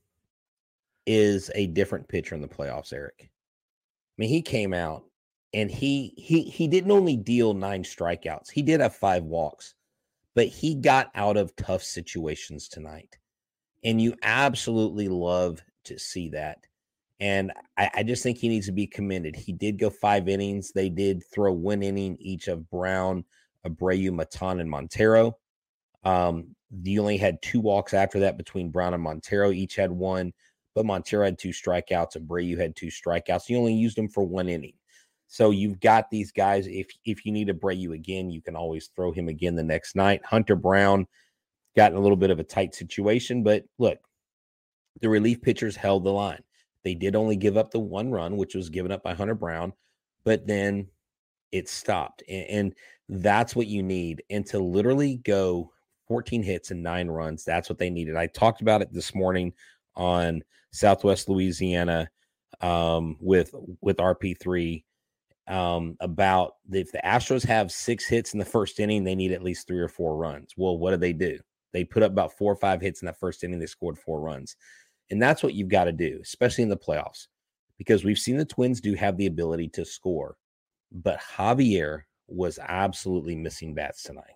is 1.06 1.52
a 1.56 1.68
different 1.68 2.08
pitcher 2.08 2.36
in 2.36 2.42
the 2.42 2.48
playoffs 2.48 2.94
eric 2.94 3.30
I 4.18 4.22
mean, 4.22 4.30
he 4.30 4.42
came 4.42 4.74
out 4.74 5.06
and 5.54 5.72
he 5.72 6.14
he 6.18 6.44
he 6.44 6.68
didn't 6.68 6.92
only 6.92 7.18
deal 7.18 7.54
nine 7.54 7.84
strikeouts. 7.84 8.52
He 8.52 8.62
did 8.62 8.80
have 8.80 8.96
five 8.96 9.24
walks, 9.24 9.74
but 10.36 10.48
he 10.48 10.76
got 10.76 11.10
out 11.16 11.36
of 11.36 11.56
tough 11.56 11.84
situations 11.84 12.68
tonight. 12.68 13.18
And 13.84 14.00
you 14.00 14.16
absolutely 14.22 15.08
love 15.08 15.62
to 15.86 15.98
see 15.98 16.30
that. 16.30 16.60
And 17.20 17.52
I, 17.78 17.90
I, 17.96 18.04
just 18.04 18.24
think 18.24 18.38
he 18.38 18.50
needs 18.50 18.66
to 18.66 18.72
be 18.72 18.88
commended. 18.88 19.36
He 19.36 19.52
did 19.52 19.78
go 19.78 19.90
five 19.90 20.28
innings. 20.28 20.72
They 20.72 20.90
did 20.90 21.24
throw 21.34 21.52
one 21.52 21.84
inning 21.84 22.18
each 22.20 22.48
of 22.48 22.70
Brown, 22.70 23.24
Abreu, 23.66 24.10
Maton, 24.12 24.60
and 24.60 24.70
Montero. 24.70 25.38
Um, 26.04 26.56
you 26.82 27.00
only 27.02 27.18
had 27.18 27.42
two 27.42 27.60
walks 27.60 27.94
after 27.94 28.20
that 28.22 28.38
between 28.38 28.72
Brown 28.72 28.94
and 28.94 29.04
Montero. 29.04 29.52
Each 29.52 29.76
had 29.76 29.92
one 29.92 30.34
but 30.76 30.86
Montero 30.86 31.26
had 31.26 31.38
two 31.38 31.50
strikeouts. 31.50 32.16
and 32.16 32.28
Abreu 32.28 32.58
had 32.58 32.76
two 32.76 32.88
strikeouts. 32.88 33.50
You 33.50 33.58
only 33.58 33.74
used 33.74 33.98
them 33.98 34.10
for 34.10 34.24
one 34.24 34.50
inning. 34.50 34.74
So 35.28 35.52
you've 35.52 35.80
got 35.80 36.10
these 36.12 36.32
guys. 36.32 36.68
If 36.68 36.88
if 37.06 37.26
you 37.26 37.32
need 37.32 37.50
Abreu 37.50 37.94
again, 37.94 38.30
you 38.30 38.42
can 38.42 38.56
always 38.56 38.90
throw 38.96 39.12
him 39.12 39.28
again 39.28 39.56
the 39.56 39.64
next 39.64 39.96
night. 39.96 40.24
Hunter 40.24 40.56
Brown 40.56 41.08
got 41.76 41.92
in 41.92 41.98
a 41.98 42.02
little 42.02 42.18
bit 42.18 42.30
of 42.30 42.40
a 42.40 42.44
tight 42.44 42.76
situation, 42.76 43.42
but 43.44 43.64
look, 43.80 43.98
the 45.02 45.10
relief 45.10 45.42
pitchers 45.42 45.76
held 45.76 46.04
the 46.04 46.12
line. 46.12 46.44
They 46.84 46.94
did 46.94 47.16
only 47.16 47.36
give 47.36 47.58
up 47.58 47.72
the 47.72 47.80
one 47.80 48.12
run, 48.12 48.38
which 48.38 48.56
was 48.56 48.70
given 48.70 48.92
up 48.92 49.04
by 49.04 49.14
Hunter 49.14 49.36
Brown, 49.36 49.74
but 50.24 50.46
then 50.46 50.88
it 51.52 51.70
stopped. 51.70 52.24
And, 52.30 52.46
and 52.50 52.76
that's 53.10 53.56
what 53.56 53.68
you 53.68 53.82
need. 53.82 54.24
And 54.30 54.46
to 54.48 54.60
literally 54.60 55.18
go 55.18 55.72
14 56.08 56.44
hits 56.44 56.72
and 56.72 56.84
nine 56.84 57.08
runs, 57.08 57.44
that's 57.44 57.70
what 57.70 57.80
they 57.80 57.90
needed. 57.90 58.18
I 58.18 58.28
talked 58.28 58.62
about 58.62 58.82
it 58.82 58.92
this 58.92 59.16
morning 59.16 59.54
on 59.96 60.44
Southwest 60.72 61.30
Louisiana 61.30 62.10
um, 62.62 63.18
with 63.20 63.54
with 63.82 63.98
RP3 63.98 64.84
um, 65.48 65.98
about 66.00 66.56
if 66.72 66.92
the 66.92 67.02
Astros 67.04 67.46
have 67.46 67.72
six 67.72 68.06
hits 68.06 68.34
in 68.34 68.40
the 68.40 68.46
first 68.46 68.80
inning, 68.80 69.04
they 69.04 69.16
need 69.16 69.32
at 69.32 69.44
least 69.44 69.68
three 69.68 69.80
or 69.80 69.90
four 69.90 70.16
runs. 70.16 70.54
Well, 70.58 70.78
what 70.78 70.92
do 70.92 70.98
they 70.98 71.14
do? 71.14 71.40
They 71.74 71.84
put 71.84 72.04
up 72.04 72.12
about 72.12 72.38
four 72.38 72.54
or 72.54 72.56
five 72.56 72.82
hits 72.82 73.02
in 73.02 73.08
that 73.08 73.20
first 73.20 73.44
inning. 73.44 73.60
They 73.60 73.66
scored 73.66 73.98
four 73.98 74.22
runs. 74.22 74.56
And 75.10 75.22
that's 75.22 75.44
what 75.44 75.54
you've 75.54 75.70
got 75.70 75.86
to 75.86 75.92
do, 75.92 76.20
especially 76.22 76.64
in 76.64 76.70
the 76.70 76.78
playoffs, 76.78 77.28
because 77.78 78.04
we've 78.04 78.18
seen 78.18 78.38
the 78.38 78.46
Twins 78.46 78.80
do 78.80 78.94
have 78.94 79.18
the 79.18 79.26
ability 79.26 79.70
to 79.70 79.86
score. 79.86 80.38
But 80.92 81.20
Javier 81.20 82.04
was 82.28 82.60
absolutely 82.60 83.36
missing 83.36 83.74
bats 83.74 84.04
tonight. 84.04 84.34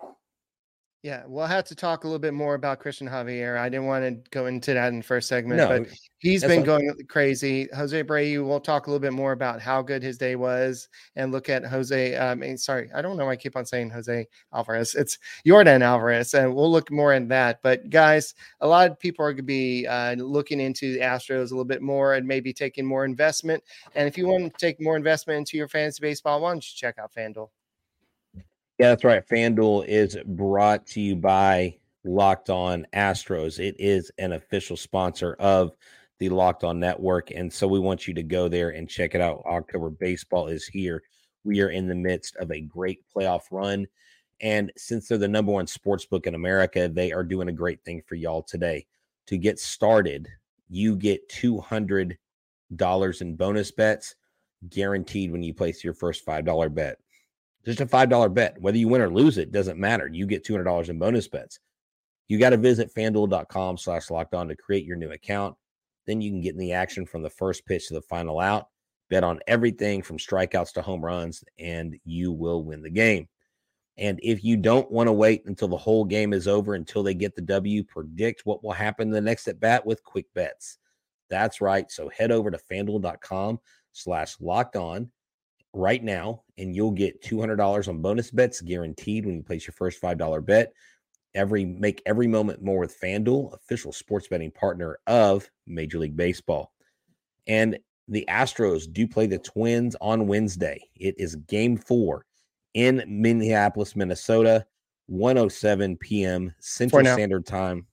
Yeah, 1.03 1.23
we'll 1.27 1.45
have 1.45 1.65
to 1.65 1.75
talk 1.75 2.03
a 2.03 2.07
little 2.07 2.19
bit 2.19 2.33
more 2.33 2.55
about 2.55 2.81
Cristian 2.81 3.09
Javier. 3.09 3.57
I 3.57 3.69
didn't 3.69 3.85
want 3.85 4.03
to 4.03 4.29
go 4.31 4.47
into 4.47 4.73
that 4.73 4.87
in 4.87 4.97
the 4.97 5.03
first 5.03 5.27
segment, 5.29 5.59
No, 5.59 5.67
but 5.67 5.87
he's 6.17 6.43
been 6.43 6.63
going 6.63 6.91
crazy. 7.07 7.69
Jose 7.75 8.03
Abreu, 8.03 8.45
we'll 8.45 8.59
talk 8.59 8.87
a 8.87 8.89
little 8.89 8.99
bit 8.99 9.13
more 9.13 9.31
about 9.31 9.61
how 9.61 9.83
good 9.83 10.01
his 10.01 10.17
day 10.17 10.35
was 10.35 10.89
and 11.15 11.31
look 11.31 11.49
at 11.49 11.63
Jose. 11.63 12.15
Um, 12.15 12.41
and 12.41 12.59
sorry, 12.59 12.89
I 12.95 13.03
don't 13.03 13.15
know 13.15 13.25
why 13.25 13.33
I 13.33 13.35
keep 13.35 13.55
on 13.55 13.65
saying 13.65 13.91
Jose 13.91 14.27
Alvarez. 14.51 14.95
It's 14.95 15.19
Yordan 15.45 15.81
Alvarez, 15.81 16.33
and 16.33 16.53
we'll 16.55 16.71
look 16.71 16.91
more 16.91 17.13
in 17.13 17.27
that. 17.27 17.59
But 17.61 17.91
guys, 17.91 18.33
a 18.61 18.67
lot 18.67 18.89
of 18.89 18.99
people 18.99 19.23
are 19.23 19.33
going 19.33 19.37
to 19.37 19.43
be 19.43 19.85
uh, 19.85 20.15
looking 20.15 20.59
into 20.59 20.93
the 20.93 21.01
Astros 21.01 21.51
a 21.51 21.53
little 21.53 21.63
bit 21.63 21.83
more 21.83 22.15
and 22.15 22.27
maybe 22.27 22.51
taking 22.53 22.85
more 22.85 23.05
investment. 23.05 23.63
And 23.93 24.07
if 24.07 24.17
you 24.17 24.27
want 24.27 24.51
to 24.51 24.57
take 24.57 24.81
more 24.81 24.97
investment 24.97 25.37
into 25.37 25.57
your 25.57 25.67
fantasy 25.67 26.01
baseball, 26.01 26.41
why 26.41 26.49
don't 26.49 26.65
you 26.67 26.75
check 26.75 26.97
out 26.97 27.13
FanDuel? 27.15 27.49
Yeah, 28.77 28.89
that's 28.89 29.03
right. 29.03 29.27
FanDuel 29.27 29.87
is 29.87 30.17
brought 30.23 30.85
to 30.87 31.01
you 31.01 31.15
by 31.15 31.75
Locked 32.03 32.51
On 32.51 32.85
Astros. 32.93 33.57
It 33.57 33.75
is 33.79 34.11
an 34.19 34.33
official 34.33 34.77
sponsor 34.77 35.35
of 35.39 35.71
the 36.19 36.29
Locked 36.29 36.63
On 36.63 36.79
Network. 36.79 37.31
And 37.31 37.51
so 37.51 37.67
we 37.67 37.79
want 37.79 38.07
you 38.07 38.13
to 38.13 38.21
go 38.21 38.47
there 38.47 38.69
and 38.69 38.87
check 38.87 39.15
it 39.15 39.21
out. 39.21 39.41
October 39.47 39.89
baseball 39.89 40.45
is 40.45 40.67
here. 40.67 41.01
We 41.43 41.61
are 41.61 41.69
in 41.69 41.87
the 41.87 41.95
midst 41.95 42.35
of 42.35 42.51
a 42.51 42.61
great 42.61 42.99
playoff 43.15 43.45
run. 43.49 43.87
And 44.41 44.71
since 44.77 45.07
they're 45.07 45.17
the 45.17 45.27
number 45.27 45.51
one 45.51 45.65
sports 45.65 46.05
book 46.05 46.27
in 46.27 46.35
America, 46.35 46.87
they 46.87 47.11
are 47.11 47.23
doing 47.23 47.47
a 47.47 47.53
great 47.53 47.83
thing 47.83 48.03
for 48.05 48.13
y'all 48.13 48.43
today. 48.43 48.85
To 49.27 49.37
get 49.39 49.59
started, 49.59 50.27
you 50.69 50.95
get 50.95 51.27
$200 51.29 52.15
in 53.21 53.35
bonus 53.35 53.71
bets 53.71 54.15
guaranteed 54.69 55.31
when 55.31 55.41
you 55.41 55.55
place 55.55 55.83
your 55.83 55.95
first 55.95 56.23
$5 56.27 56.73
bet 56.75 56.99
just 57.67 57.81
a 57.81 57.85
$5 57.85 58.33
bet. 58.33 58.59
Whether 58.61 58.77
you 58.77 58.87
win 58.87 59.01
or 59.01 59.09
lose 59.09 59.37
it 59.37 59.51
doesn't 59.51 59.77
matter. 59.77 60.09
You 60.11 60.25
get 60.25 60.45
$200 60.45 60.87
in 60.87 60.97
bonus 60.97 61.27
bets. 61.27 61.59
You 62.29 62.39
got 62.39 62.51
to 62.51 62.57
visit 62.57 62.93
fanduel.com 62.95 63.77
slash 63.77 64.09
locked 64.09 64.33
on 64.33 64.47
to 64.47 64.55
create 64.55 64.85
your 64.85 64.95
new 64.95 65.11
account. 65.11 65.55
Then 66.05 66.21
you 66.21 66.31
can 66.31 66.39
get 66.39 66.53
in 66.53 66.59
the 66.59 66.71
action 66.71 67.05
from 67.05 67.23
the 67.23 67.29
first 67.29 67.65
pitch 67.65 67.89
to 67.89 67.93
the 67.93 68.01
final 68.01 68.39
out. 68.39 68.67
Bet 69.09 69.23
on 69.23 69.39
everything 69.47 70.01
from 70.01 70.17
strikeouts 70.17 70.73
to 70.73 70.81
home 70.81 71.03
runs, 71.03 71.43
and 71.59 71.95
you 72.05 72.31
will 72.31 72.63
win 72.63 72.81
the 72.81 72.89
game. 72.89 73.27
And 73.97 74.19
if 74.23 74.43
you 74.43 74.57
don't 74.57 74.89
want 74.91 75.07
to 75.07 75.13
wait 75.13 75.45
until 75.45 75.67
the 75.67 75.77
whole 75.77 76.05
game 76.05 76.31
is 76.31 76.47
over 76.47 76.75
until 76.75 77.03
they 77.03 77.13
get 77.13 77.35
the 77.35 77.41
W, 77.41 77.83
predict 77.83 78.45
what 78.45 78.63
will 78.63 78.73
happen 78.73 79.09
the 79.09 79.19
next 79.19 79.47
at 79.47 79.59
bat 79.59 79.85
with 79.85 80.03
quick 80.03 80.25
bets. 80.33 80.77
That's 81.29 81.61
right. 81.61 81.89
So 81.91 82.09
head 82.09 82.31
over 82.31 82.51
to 82.51 82.59
fanduel.com 82.71 83.59
slash 83.93 84.35
locked 84.39 84.75
on 84.75 85.09
right 85.73 86.03
now, 86.03 86.43
and 86.57 86.75
you'll 86.75 86.91
get 86.91 87.21
$200 87.21 87.87
on 87.87 88.01
bonus 88.01 88.31
bets 88.31 88.61
guaranteed 88.61 89.25
when 89.25 89.35
you 89.35 89.43
place 89.43 89.67
your 89.67 89.73
first 89.73 90.01
$5 90.01 90.45
bet. 90.45 90.73
Every 91.35 91.65
make 91.65 92.01
every 92.05 92.25
moment 92.25 92.63
more 92.63 92.79
with 92.79 92.99
FanDuel, 92.99 93.53
official 93.53 93.91
sports 93.91 94.27
betting 94.27 94.49
partner 94.49 94.97
of 95.05 95.47
Major 95.67 95.99
League 95.99 96.17
Baseball. 96.17 96.71
And 97.45 97.77
the 98.07 98.25
Astros 98.27 98.91
do 98.91 99.07
play 99.07 99.27
the 99.27 99.37
Twins 99.37 99.95
on 100.01 100.27
Wednesday. 100.27 100.81
It 100.95 101.15
is 101.19 101.35
game 101.35 101.77
four 101.77 102.25
in 102.73 103.03
Minneapolis, 103.07 103.95
Minnesota, 103.95 104.65
107 105.07 105.97
p.m. 105.97 106.53
Central. 106.59 107.03
Standard 107.05 107.45
Time. 107.45 107.85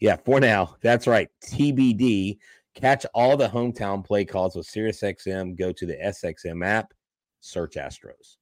Yeah, 0.00 0.16
for 0.16 0.40
now. 0.40 0.76
That's 0.80 1.06
right. 1.06 1.28
TBD. 1.44 2.38
Catch 2.74 3.04
all 3.14 3.36
the 3.36 3.48
hometown 3.48 4.04
play 4.04 4.24
calls 4.24 4.56
with 4.56 4.66
SiriusXM. 4.66 5.58
Go 5.58 5.72
to 5.72 5.86
the 5.86 5.96
SXM 5.96 6.64
app, 6.64 6.94
search 7.40 7.74
Astros. 7.74 8.36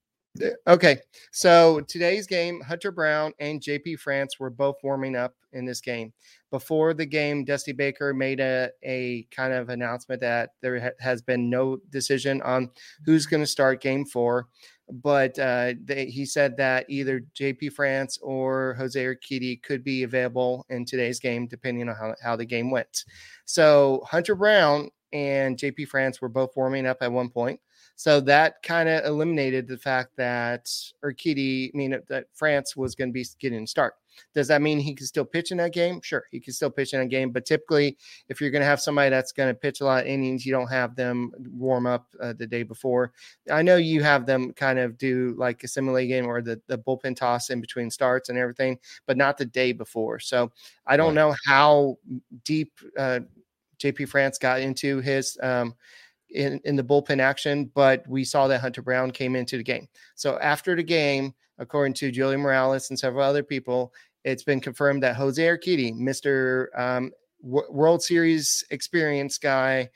Okay, 0.69 1.01
so 1.33 1.81
today's 1.81 2.29
game, 2.29 2.61
Hunter 2.61 2.93
Brown 2.93 3.33
and 3.41 3.61
JP 3.61 3.99
France 3.99 4.39
were 4.39 4.49
both 4.49 4.77
warming 4.85 5.17
up 5.17 5.35
in 5.53 5.65
this 5.65 5.81
game. 5.81 6.13
Before 6.53 6.95
the 6.95 7.05
game, 7.05 7.45
Dusty 7.45 7.73
Baker 7.73 8.15
made 8.15 8.39
a, 8.39 8.71
a 8.85 9.27
kind 9.33 9.53
of 9.53 9.71
announcement 9.71 10.21
that 10.21 10.51
there 10.61 10.79
ha- 10.79 10.91
has 11.01 11.21
been 11.21 11.51
no 11.51 11.79
decision 11.91 12.41
on 12.43 12.71
who's 13.05 13.27
going 13.27 13.43
to 13.43 13.47
start 13.47 13.83
game 13.83 14.05
four. 14.05 14.47
But 14.91 15.39
uh, 15.39 15.75
they, 15.85 16.07
he 16.07 16.25
said 16.25 16.57
that 16.57 16.87
either 16.89 17.25
JP 17.35 17.73
France 17.73 18.19
or 18.23 18.75
Jose 18.75 19.03
Urquidy 19.03 19.63
could 19.63 19.85
be 19.85 20.03
available 20.03 20.67
in 20.69 20.85
today's 20.85 21.21
game, 21.21 21.47
depending 21.47 21.89
on 21.89 21.95
how, 21.95 22.15
how 22.23 22.37
the 22.37 22.45
game 22.45 22.71
went. 22.71 23.05
So 23.45 24.03
Hunter 24.07 24.35
Brown 24.35 24.91
and 25.13 25.57
JP 25.57 25.89
France 25.89 26.21
were 26.21 26.29
both 26.29 26.57
warming 26.57 26.87
up 26.87 26.99
at 27.01 27.13
one 27.13 27.31
point. 27.31 27.61
So 28.01 28.19
that 28.21 28.63
kind 28.63 28.89
of 28.89 29.05
eliminated 29.05 29.69
the 29.69 29.77
fact 29.77 30.17
that 30.17 30.71
Urquidy, 31.05 31.69
I 31.69 31.77
mean, 31.77 32.01
that 32.09 32.29
France 32.33 32.75
was 32.75 32.95
going 32.95 33.11
to 33.11 33.13
be 33.13 33.27
getting 33.39 33.63
a 33.63 33.67
start. 33.67 33.93
Does 34.35 34.49
that 34.49 34.63
mean 34.63 34.79
he 34.79 34.95
can 34.95 35.07
still 35.07 35.27
pitch 35.27 35.51
in 35.51 35.59
that 35.59 35.75
game? 35.75 36.01
Sure, 36.01 36.25
he 36.31 36.41
can 36.41 36.55
still 36.55 36.71
pitch 36.71 36.95
in 36.95 37.03
a 37.03 37.07
game. 37.07 37.31
But 37.31 37.45
typically, 37.45 37.99
if 38.31 38.41
you're 38.41 38.51
going 38.51 38.63
to 38.63 38.67
have 38.67 38.81
somebody 38.81 39.11
that's 39.11 39.33
going 39.33 39.51
to 39.51 39.55
pitch 39.55 39.83
a 39.83 39.85
lot 39.85 40.05
of 40.05 40.07
innings, 40.07 40.47
you 40.47 40.51
don't 40.51 40.71
have 40.71 40.97
them 40.97 41.31
warm 41.51 41.87
up 41.87 42.07
uh, 42.23 42.33
the 42.33 42.47
day 42.47 42.63
before. 42.63 43.13
I 43.51 43.61
know 43.61 43.77
you 43.77 44.03
have 44.03 44.25
them 44.25 44.55
kind 44.55 44.79
of 44.79 44.97
do 44.97 45.35
like 45.37 45.63
a 45.63 45.69
simulate 45.69 46.09
game 46.09 46.25
or 46.25 46.41
the, 46.41 46.59
the 46.69 46.79
bullpen 46.79 47.17
toss 47.17 47.51
in 47.51 47.61
between 47.61 47.91
starts 47.91 48.31
and 48.31 48.39
everything, 48.39 48.79
but 49.05 49.19
not 49.19 49.37
the 49.37 49.45
day 49.45 49.73
before. 49.73 50.21
So 50.21 50.51
I 50.87 50.97
don't 50.97 51.15
know 51.15 51.35
how 51.47 51.99
deep 52.45 52.73
uh, 52.99 53.21
JP 53.79 54.09
France 54.09 54.39
got 54.39 54.61
into 54.61 55.01
his 55.01 55.37
um, 55.43 55.75
in, 56.33 56.61
in 56.65 56.77
the 56.77 56.85
bullpen 56.85 57.21
action, 57.21 57.71
but 57.75 58.05
we 58.09 58.25
saw 58.25 58.49
that 58.49 58.61
Hunter 58.61 58.83
Brown 58.83 59.11
came 59.11 59.37
into 59.37 59.57
the 59.57 59.63
game. 59.63 59.89
So 60.15 60.39
after 60.41 60.77
the 60.77 60.83
game, 60.83 61.35
according 61.59 61.95
to 61.95 62.11
Julian 62.11 62.41
Morales 62.41 62.91
and 62.91 62.99
several 62.99 63.25
other 63.25 63.43
people, 63.43 63.93
it's 64.25 64.45
been 64.45 64.61
confirmed 64.61 65.03
that 65.03 65.17
Jose 65.17 65.43
Urquidy, 65.43 65.95
Mr. 65.95 66.67
Um, 66.79 67.11
W- 67.43 67.71
World 67.71 68.03
Series 68.03 68.65
experience 68.71 69.39
guy, 69.39 69.89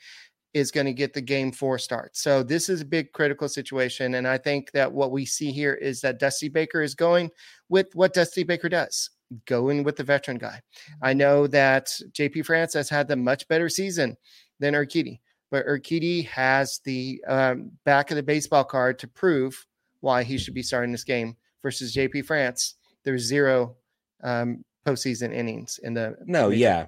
is 0.53 0.71
going 0.71 0.85
to 0.85 0.93
get 0.93 1.13
the 1.13 1.21
game 1.21 1.51
four 1.51 1.77
start. 1.77 2.15
So 2.15 2.41
this 2.41 2.69
is 2.69 2.81
a 2.81 2.85
big 2.85 3.11
critical 3.11 3.49
situation. 3.49 4.15
And 4.15 4.25
I 4.25 4.37
think 4.37 4.71
that 4.71 4.91
what 4.91 5.11
we 5.11 5.25
see 5.25 5.51
here 5.51 5.73
is 5.73 5.99
that 6.01 6.17
Dusty 6.17 6.47
Baker 6.47 6.81
is 6.81 6.95
going 6.95 7.29
with 7.67 7.93
what 7.93 8.13
Dusty 8.13 8.43
Baker 8.43 8.69
does. 8.69 9.09
Going 9.47 9.83
with 9.83 9.97
the 9.97 10.03
veteran 10.03 10.37
guy. 10.37 10.61
I 11.01 11.13
know 11.13 11.47
that 11.47 11.87
JP 12.11 12.45
France 12.45 12.73
has 12.73 12.89
had 12.89 13.07
the 13.07 13.15
much 13.15 13.47
better 13.47 13.67
season 13.69 14.15
than 14.59 14.75
Urquidy 14.75 15.19
but 15.55 15.65
Urquidy 15.67 16.27
has 16.27 16.81
the 16.83 17.23
um, 17.29 17.71
back 17.85 18.11
of 18.11 18.17
the 18.17 18.23
baseball 18.23 18.65
card 18.65 18.99
to 18.99 19.07
prove 19.07 19.65
why 20.01 20.21
he 20.21 20.37
should 20.37 20.53
be 20.53 20.61
starting 20.61 20.91
this 20.91 21.05
game 21.05 21.37
versus 21.63 21.95
JP 21.95 22.25
France. 22.25 22.75
There's 23.05 23.21
zero 23.21 23.77
um, 24.21 24.65
postseason 24.85 25.33
innings 25.33 25.79
in 25.81 25.93
the 25.93 26.17
No, 26.25 26.49
yeah. 26.49 26.87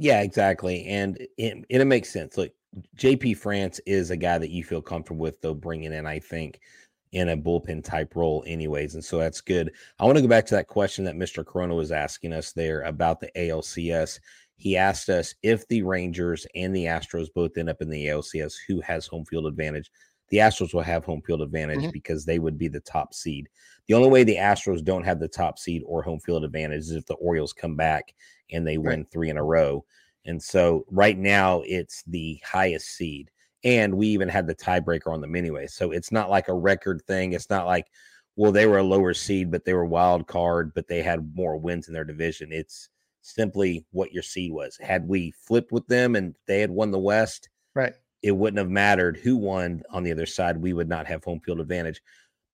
Yeah, 0.00 0.22
exactly. 0.22 0.84
And 0.86 1.16
it, 1.36 1.64
it 1.68 1.84
makes 1.84 2.12
sense. 2.12 2.36
Look, 2.36 2.50
JP 2.96 3.36
France 3.36 3.78
is 3.86 4.10
a 4.10 4.16
guy 4.16 4.36
that 4.36 4.50
you 4.50 4.64
feel 4.64 4.82
comfortable 4.82 5.20
with, 5.20 5.40
though, 5.40 5.54
bringing 5.54 5.92
in, 5.92 6.04
I 6.04 6.18
think, 6.18 6.58
in 7.12 7.28
a 7.28 7.36
bullpen 7.36 7.84
type 7.84 8.16
role, 8.16 8.42
anyways. 8.48 8.94
And 8.94 9.04
so 9.04 9.18
that's 9.18 9.40
good. 9.40 9.70
I 10.00 10.04
want 10.06 10.16
to 10.16 10.22
go 10.22 10.28
back 10.28 10.46
to 10.46 10.56
that 10.56 10.66
question 10.66 11.04
that 11.04 11.14
Mr. 11.14 11.46
Corona 11.46 11.76
was 11.76 11.92
asking 11.92 12.32
us 12.32 12.50
there 12.50 12.82
about 12.82 13.20
the 13.20 13.30
ALCS. 13.36 14.18
He 14.58 14.76
asked 14.76 15.08
us 15.08 15.34
if 15.42 15.66
the 15.68 15.82
Rangers 15.82 16.46
and 16.54 16.74
the 16.74 16.86
Astros 16.86 17.32
both 17.32 17.56
end 17.56 17.70
up 17.70 17.80
in 17.80 17.88
the 17.88 18.06
ALCS, 18.06 18.54
who 18.66 18.80
has 18.80 19.06
home 19.06 19.24
field 19.24 19.46
advantage? 19.46 19.90
The 20.30 20.38
Astros 20.38 20.74
will 20.74 20.82
have 20.82 21.04
home 21.04 21.22
field 21.22 21.40
advantage 21.40 21.84
Mhm. 21.84 21.92
because 21.92 22.24
they 22.24 22.38
would 22.38 22.58
be 22.58 22.68
the 22.68 22.80
top 22.80 23.14
seed. 23.14 23.48
The 23.86 23.94
only 23.94 24.10
way 24.10 24.24
the 24.24 24.36
Astros 24.36 24.84
don't 24.84 25.04
have 25.04 25.20
the 25.20 25.28
top 25.28 25.58
seed 25.58 25.82
or 25.86 26.02
home 26.02 26.20
field 26.20 26.44
advantage 26.44 26.80
is 26.80 26.90
if 26.90 27.06
the 27.06 27.14
Orioles 27.14 27.52
come 27.54 27.76
back 27.76 28.12
and 28.50 28.66
they 28.66 28.78
win 28.78 29.06
three 29.06 29.30
in 29.30 29.38
a 29.38 29.44
row. 29.44 29.84
And 30.26 30.42
so 30.42 30.84
right 30.90 31.16
now 31.16 31.62
it's 31.64 32.02
the 32.02 32.40
highest 32.44 32.88
seed. 32.88 33.30
And 33.64 33.94
we 33.96 34.08
even 34.08 34.28
had 34.28 34.46
the 34.46 34.54
tiebreaker 34.54 35.12
on 35.12 35.20
them 35.20 35.36
anyway. 35.36 35.66
So 35.68 35.92
it's 35.92 36.12
not 36.12 36.30
like 36.30 36.48
a 36.48 36.54
record 36.54 37.00
thing. 37.06 37.32
It's 37.32 37.48
not 37.48 37.66
like, 37.66 37.86
well, 38.36 38.52
they 38.52 38.66
were 38.66 38.78
a 38.78 38.82
lower 38.82 39.14
seed, 39.14 39.50
but 39.50 39.64
they 39.64 39.72
were 39.72 39.86
wild 39.86 40.26
card, 40.26 40.74
but 40.74 40.88
they 40.88 41.02
had 41.02 41.34
more 41.34 41.56
wins 41.56 41.88
in 41.88 41.94
their 41.94 42.04
division. 42.04 42.52
It's 42.52 42.88
simply 43.28 43.84
what 43.92 44.12
your 44.12 44.22
seed 44.22 44.52
was. 44.52 44.76
Had 44.80 45.06
we 45.08 45.32
flipped 45.32 45.72
with 45.72 45.86
them 45.86 46.16
and 46.16 46.34
they 46.46 46.60
had 46.60 46.70
won 46.70 46.90
the 46.90 46.98
West, 46.98 47.48
Right. 47.74 47.94
it 48.22 48.32
wouldn't 48.32 48.58
have 48.58 48.70
mattered 48.70 49.16
who 49.18 49.36
won 49.36 49.82
on 49.90 50.02
the 50.02 50.12
other 50.12 50.26
side. 50.26 50.56
We 50.56 50.72
would 50.72 50.88
not 50.88 51.06
have 51.06 51.24
home 51.24 51.40
field 51.40 51.60
advantage. 51.60 52.00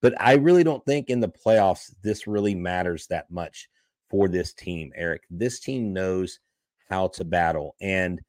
But 0.01 0.13
I 0.21 0.33
really 0.33 0.63
don't 0.63 0.85
think 0.85 1.09
in 1.09 1.19
the 1.19 1.29
playoffs 1.29 1.91
this 2.03 2.27
really 2.27 2.53
matters 2.53 3.07
that 3.07 3.31
much 3.31 3.69
for 4.09 4.27
this 4.27 4.53
team, 4.53 4.91
Eric. 4.95 5.23
This 5.29 5.59
team 5.59 5.93
knows 5.93 6.39
how 6.89 7.07
to 7.09 7.23
battle. 7.23 7.75
And 7.81 8.21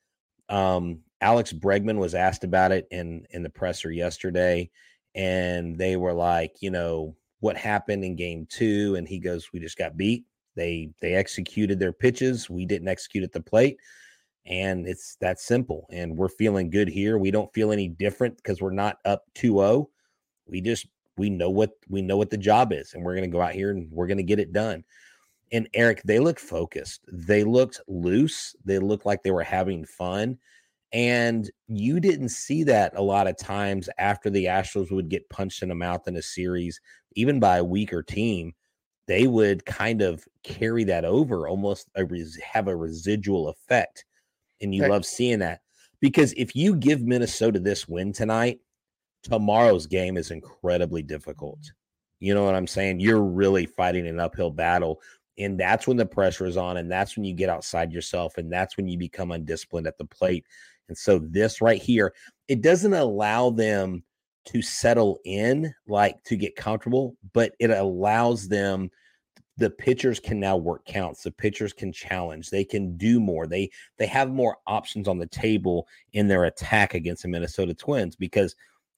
um, 0.48 1.00
Alex 1.20 1.52
Bregman 1.52 1.98
was 1.98 2.14
asked 2.14 2.44
about 2.44 2.72
it 2.72 2.86
in 2.90 3.26
in 3.30 3.42
the 3.42 3.50
presser 3.50 3.90
yesterday, 3.90 4.70
and 5.14 5.76
they 5.76 5.96
were 5.96 6.14
like, 6.14 6.54
you 6.60 6.70
know, 6.70 7.16
what 7.40 7.56
happened 7.56 8.04
in 8.04 8.16
game 8.16 8.46
two? 8.48 8.94
And 8.96 9.06
he 9.06 9.18
goes, 9.18 9.52
We 9.52 9.60
just 9.60 9.76
got 9.76 9.96
beat. 9.96 10.24
They 10.56 10.90
they 11.00 11.14
executed 11.14 11.78
their 11.78 11.92
pitches. 11.92 12.50
We 12.50 12.64
didn't 12.64 12.88
execute 12.88 13.24
at 13.24 13.32
the 13.32 13.40
plate. 13.40 13.78
And 14.46 14.86
it's 14.86 15.16
that 15.20 15.40
simple. 15.40 15.86
And 15.90 16.16
we're 16.16 16.28
feeling 16.28 16.70
good 16.70 16.88
here. 16.88 17.18
We 17.18 17.30
don't 17.30 17.52
feel 17.52 17.72
any 17.72 17.88
different 17.88 18.36
because 18.36 18.62
we're 18.62 18.70
not 18.70 18.98
up 19.04 19.24
2-0. 19.34 19.86
We 20.46 20.60
just 20.60 20.86
we 21.16 21.30
know 21.30 21.50
what 21.50 21.70
we 21.88 22.02
know 22.02 22.16
what 22.16 22.30
the 22.30 22.36
job 22.38 22.72
is, 22.72 22.94
and 22.94 23.04
we're 23.04 23.14
gonna 23.14 23.28
go 23.28 23.40
out 23.40 23.54
here 23.54 23.70
and 23.70 23.90
we're 23.90 24.06
gonna 24.06 24.22
get 24.22 24.38
it 24.38 24.52
done. 24.52 24.84
And 25.52 25.68
Eric, 25.74 26.02
they 26.04 26.18
looked 26.18 26.40
focused. 26.40 27.04
They 27.12 27.44
looked 27.44 27.80
loose. 27.86 28.54
They 28.64 28.78
looked 28.78 29.06
like 29.06 29.22
they 29.22 29.30
were 29.30 29.44
having 29.44 29.84
fun. 29.84 30.38
And 30.92 31.50
you 31.68 32.00
didn't 32.00 32.30
see 32.30 32.62
that 32.64 32.96
a 32.96 33.02
lot 33.02 33.26
of 33.26 33.36
times 33.36 33.88
after 33.98 34.30
the 34.30 34.46
Astros 34.46 34.90
would 34.90 35.08
get 35.08 35.28
punched 35.28 35.62
in 35.62 35.68
the 35.68 35.74
mouth 35.74 36.08
in 36.08 36.16
a 36.16 36.22
series, 36.22 36.80
even 37.14 37.40
by 37.40 37.58
a 37.58 37.64
weaker 37.64 38.02
team. 38.02 38.54
They 39.06 39.26
would 39.26 39.64
kind 39.64 40.02
of 40.02 40.26
carry 40.42 40.84
that 40.84 41.04
over, 41.04 41.48
almost 41.48 41.88
a 41.94 42.04
res- 42.04 42.36
have 42.36 42.68
a 42.68 42.76
residual 42.76 43.48
effect. 43.48 44.04
And 44.60 44.74
you 44.74 44.88
love 44.88 45.04
seeing 45.04 45.40
that 45.40 45.60
because 46.00 46.32
if 46.36 46.56
you 46.56 46.74
give 46.76 47.02
Minnesota 47.02 47.58
this 47.58 47.88
win 47.88 48.12
tonight, 48.12 48.60
tomorrow's 49.22 49.86
game 49.86 50.16
is 50.16 50.30
incredibly 50.30 51.02
difficult. 51.02 51.58
You 52.20 52.34
know 52.34 52.44
what 52.44 52.54
I'm 52.54 52.66
saying? 52.66 53.00
You're 53.00 53.22
really 53.22 53.66
fighting 53.66 54.06
an 54.06 54.20
uphill 54.20 54.50
battle. 54.50 55.00
And 55.38 55.60
that's 55.60 55.86
when 55.86 55.98
the 55.98 56.06
pressure 56.06 56.46
is 56.46 56.56
on. 56.56 56.78
And 56.78 56.90
that's 56.90 57.16
when 57.16 57.24
you 57.24 57.34
get 57.34 57.50
outside 57.50 57.92
yourself. 57.92 58.38
And 58.38 58.50
that's 58.50 58.76
when 58.76 58.88
you 58.88 58.96
become 58.96 59.32
undisciplined 59.32 59.86
at 59.86 59.98
the 59.98 60.06
plate. 60.06 60.46
And 60.88 60.96
so, 60.96 61.18
this 61.18 61.60
right 61.60 61.82
here, 61.82 62.14
it 62.48 62.62
doesn't 62.62 62.94
allow 62.94 63.50
them 63.50 64.04
to 64.46 64.62
settle 64.62 65.20
in, 65.24 65.74
like 65.86 66.22
to 66.24 66.36
get 66.36 66.56
comfortable, 66.56 67.16
but 67.32 67.52
it 67.58 67.70
allows 67.70 68.48
them. 68.48 68.90
The 69.58 69.70
pitchers 69.70 70.20
can 70.20 70.38
now 70.38 70.56
work 70.56 70.84
counts. 70.84 71.22
The 71.22 71.30
pitchers 71.30 71.72
can 71.72 71.90
challenge. 71.92 72.50
They 72.50 72.64
can 72.64 72.96
do 72.96 73.18
more. 73.18 73.46
They 73.46 73.70
they 73.96 74.06
have 74.06 74.30
more 74.30 74.58
options 74.66 75.08
on 75.08 75.18
the 75.18 75.26
table 75.26 75.88
in 76.12 76.28
their 76.28 76.44
attack 76.44 76.94
against 76.94 77.22
the 77.22 77.28
Minnesota 77.28 77.72
Twins 77.72 78.16
because 78.16 78.54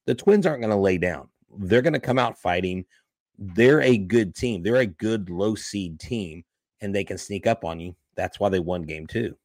the 0.07 0.15
Twins 0.15 0.47
aren't 0.47 0.63
going 0.63 0.71
to 0.71 0.77
lay 0.77 0.99
down. 0.99 1.29
They're 1.59 1.83
going 1.83 1.93
to 1.93 2.01
come 2.01 2.19
out 2.19 2.39
fighting. 2.39 2.85
They're 3.39 3.83
a 3.83 3.97
good 3.97 4.35
team. 4.35 4.63
They're 4.63 4.77
a 4.77 4.87
good 4.87 5.31
low 5.31 5.55
seed 5.55 6.01
team, 6.01 6.45
and 6.81 6.95
they 6.95 7.05
can 7.05 7.19
sneak 7.19 7.47
up 7.47 7.65
on 7.65 7.79
you. 7.79 7.95
That's 8.17 8.41
why 8.41 8.49
they 8.49 8.59
won 8.59 8.83
game 8.83 9.07
two. 9.07 9.37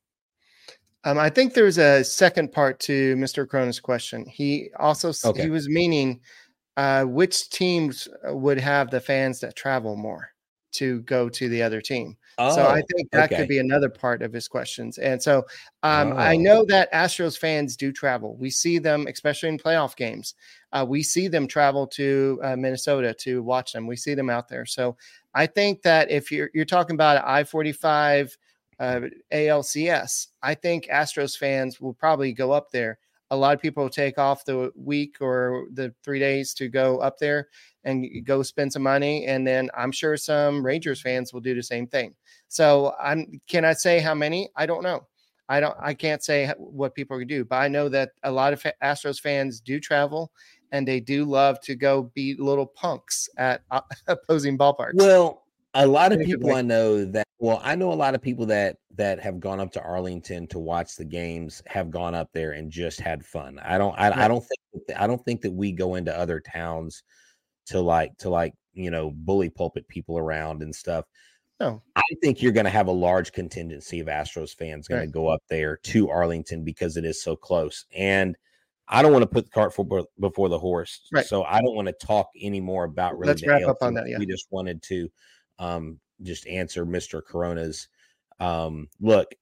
Um, 1.06 1.18
I 1.18 1.30
think 1.30 1.54
there's 1.54 1.78
a 1.78 2.04
second 2.04 2.52
part 2.52 2.80
to 2.82 3.16
Mr. 3.18 3.48
Cronin's 3.48 3.80
question. 3.80 4.26
He 4.26 4.70
also 4.80 5.12
okay. 5.30 5.44
he 5.44 5.50
was 5.50 5.68
meaning 5.68 6.22
uh, 6.78 7.04
which 7.04 7.50
teams 7.50 8.08
would 8.26 8.60
have 8.60 8.90
the 8.90 9.02
fans 9.02 9.40
that 9.42 9.56
travel 9.56 9.96
more 9.96 10.30
to 10.74 11.02
go 11.02 11.30
to 11.30 11.50
the 11.50 11.62
other 11.62 11.82
team. 11.82 12.18
Oh, 12.40 12.56
so 12.56 12.64
I 12.64 12.80
oh, 12.80 12.84
think 12.92 13.12
that 13.12 13.32
okay. 13.32 13.42
could 13.42 13.48
be 13.48 13.60
another 13.60 13.90
part 13.90 14.24
of 14.24 14.34
his 14.34 14.48
questions. 14.48 14.98
And 14.98 15.22
so 15.22 15.46
um, 15.84 16.14
oh. 16.14 16.16
I 16.16 16.36
know 16.36 16.66
that 16.66 16.92
Astros 16.92 17.38
fans 17.38 17.78
do 17.78 17.92
travel. 17.92 18.36
We 18.38 18.50
see 18.50 18.80
them, 18.80 19.06
especially 19.08 19.50
in 19.50 19.60
playoff 19.60 19.96
games. 19.96 20.34
Uh, 20.72 20.84
we 20.88 21.04
see 21.04 21.28
them 21.28 21.48
travel 21.48 21.86
to 21.88 22.40
uh, 22.44 22.56
Minnesota 22.56 23.14
to 23.20 23.44
watch 23.44 23.74
them. 23.74 23.86
We 23.86 23.96
see 23.96 24.16
them 24.16 24.32
out 24.32 24.50
there. 24.50 24.66
So 24.66 24.98
I 25.36 25.46
think 25.46 25.84
that 25.84 26.10
if 26.10 26.32
you're 26.32 26.50
you're 26.56 26.66
talking 26.66 26.96
about 26.96 27.24
I 27.24 27.44
forty 27.44 27.72
five 27.72 28.36
uh, 28.80 29.02
ALCS, 29.32 30.28
I 30.42 30.54
think 30.56 30.88
Astros 30.88 31.38
fans 31.38 31.80
will 31.80 31.94
probably 31.94 32.34
go 32.34 32.52
up 32.52 32.72
there. 32.72 33.00
A 33.32 33.36
lot 33.36 33.56
of 33.56 33.62
people 33.62 33.84
will 33.84 33.90
take 33.90 34.20
off 34.20 34.46
the 34.46 34.72
week 34.76 35.18
or 35.20 35.66
the 35.74 35.94
three 36.04 36.20
days 36.20 36.54
to 36.56 36.68
go 36.68 37.00
up 37.00 37.18
there 37.18 37.48
and 37.84 38.08
go 38.26 38.44
spend 38.44 38.72
some 38.72 38.84
money. 38.84 39.26
And 39.26 39.46
then 39.46 39.70
I'm 39.76 39.92
sure 39.92 40.18
some 40.18 40.64
Rangers 40.64 41.02
fans 41.02 41.34
will 41.34 41.42
do 41.42 41.56
the 41.56 41.64
same 41.64 41.88
thing. 41.88 42.14
So 42.48 42.94
I'm 43.02 43.42
can 43.48 43.66
I 43.66 43.74
say 43.74 44.00
how 44.00 44.14
many? 44.14 44.50
I 44.56 44.66
don't 44.66 44.84
know. 44.84 45.08
I 45.50 45.60
don't 45.60 45.76
I 45.82 45.94
can't 45.94 46.24
say 46.24 46.52
what 46.58 46.96
people 46.96 47.18
can 47.18 47.28
do, 47.28 47.44
but 47.44 47.56
I 47.56 47.68
know 47.68 47.90
that 47.90 48.12
a 48.24 48.32
lot 48.32 48.54
of 48.54 48.64
Astros 48.84 49.20
fans 49.20 49.60
do 49.60 49.80
travel 49.80 50.32
and 50.72 50.88
they 50.88 51.00
do 51.00 51.26
love 51.26 51.60
to 51.62 51.76
go 51.76 52.12
beat 52.16 52.40
little 52.40 52.66
punks 52.66 53.30
at 53.38 53.62
uh, 53.72 53.82
opposing 54.08 54.58
ballparks. 54.58 54.96
Well, 54.96 55.43
a 55.74 55.88
lot 55.88 56.12
of 56.12 56.20
people 56.22 56.54
I 56.54 56.62
know 56.62 57.06
that 57.06 57.28
well, 57.40 57.60
I 57.62 57.76
know 57.76 57.92
a 57.92 57.94
lot 57.94 58.16
of 58.16 58.22
people 58.22 58.46
that 58.48 58.78
that 58.96 59.20
have 59.20 59.40
gone 59.40 59.60
up 59.60 59.72
to 59.74 59.82
Arlington 59.82 60.48
to 60.48 60.60
watch 60.60 60.96
the 60.96 61.06
games 61.06 61.62
have 61.68 61.92
gone 61.92 62.16
up 62.16 62.30
there 62.34 62.54
and 62.54 62.72
just 62.72 63.02
had 63.02 63.26
fun. 63.26 63.60
I 63.60 63.78
don't 63.78 63.94
I, 63.98 64.26
I 64.26 64.28
don't 64.28 64.46
think 64.46 64.98
I 64.98 65.08
don't 65.08 65.24
think 65.26 65.42
that 65.42 65.52
we 65.52 65.72
go 65.72 65.96
into 65.96 66.18
other 66.18 66.40
towns 66.40 67.04
to 67.68 67.82
like 67.82 68.18
to 68.20 68.30
like 68.30 68.54
you 68.74 68.92
know 68.92 69.12
bully 69.12 69.50
pulpit 69.50 69.88
people 69.88 70.18
around 70.18 70.62
and 70.62 70.74
stuff. 70.74 71.06
No, 71.60 71.82
I 71.96 72.02
think 72.22 72.42
you're 72.42 72.52
going 72.52 72.66
to 72.66 72.70
have 72.70 72.88
a 72.88 72.92
large 72.92 73.32
contingency 73.32 74.00
of 74.00 74.08
Astros 74.08 74.56
fans 74.56 74.88
going 74.88 75.02
right. 75.02 75.06
to 75.06 75.12
go 75.12 75.28
up 75.28 75.44
there 75.50 75.78
to 75.84 76.10
Arlington 76.10 76.64
because 76.64 76.98
it 76.98 77.06
is 77.06 77.22
so 77.22 77.36
close. 77.36 77.86
And 77.96 78.36
I 78.88 79.02
don't 79.02 79.12
want 79.12 79.24
to 79.24 79.28
put 79.28 79.46
the 79.46 79.52
cart 79.52 79.74
for, 79.74 80.06
before 80.20 80.50
the 80.50 80.60
horse, 80.60 81.08
right. 81.14 81.26
so 81.26 81.44
I 81.44 81.62
don't 81.62 81.76
want 81.76 81.88
to 81.88 82.06
talk 82.06 82.30
anymore 82.42 82.84
about 82.86 83.18
really. 83.18 83.30
Let's 83.30 83.46
wrap 83.46 83.62
up 83.64 83.78
on 83.82 83.94
that. 83.94 84.10
Yeah, 84.10 84.18
we 84.18 84.26
just 84.26 84.48
wanted 84.50 84.82
to 84.84 85.10
um, 85.60 86.00
just 86.22 86.48
answer 86.48 86.86
Mr. 86.86 87.22
Corona's. 87.24 87.88
Um, 88.40 88.88
look, 89.00 89.34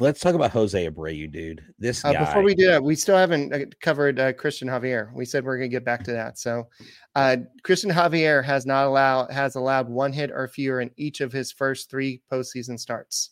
let's 0.00 0.20
talk 0.20 0.34
about 0.34 0.50
Jose 0.50 0.88
Abreu, 0.88 1.30
dude. 1.30 1.64
This 1.78 2.02
guy. 2.02 2.14
Uh, 2.14 2.24
before 2.24 2.42
we 2.42 2.54
do 2.54 2.66
that, 2.66 2.82
we 2.82 2.94
still 2.94 3.16
haven't 3.16 3.52
uh, 3.52 3.64
covered 3.80 4.18
uh, 4.18 4.32
Cristian 4.32 4.68
Javier. 4.68 5.12
We 5.12 5.24
said 5.24 5.44
we're 5.44 5.58
going 5.58 5.70
to 5.70 5.74
get 5.74 5.84
back 5.84 6.04
to 6.04 6.12
that. 6.12 6.38
So, 6.38 6.68
uh, 7.14 7.36
Cristian 7.62 7.92
Javier 7.92 8.44
has 8.44 8.66
not 8.66 8.86
allowed 8.86 9.30
has 9.30 9.56
allowed 9.56 9.88
one 9.88 10.12
hit 10.12 10.30
or 10.30 10.48
fewer 10.48 10.80
in 10.80 10.90
each 10.96 11.20
of 11.20 11.32
his 11.32 11.52
first 11.52 11.90
three 11.90 12.22
postseason 12.30 12.78
starts. 12.78 13.30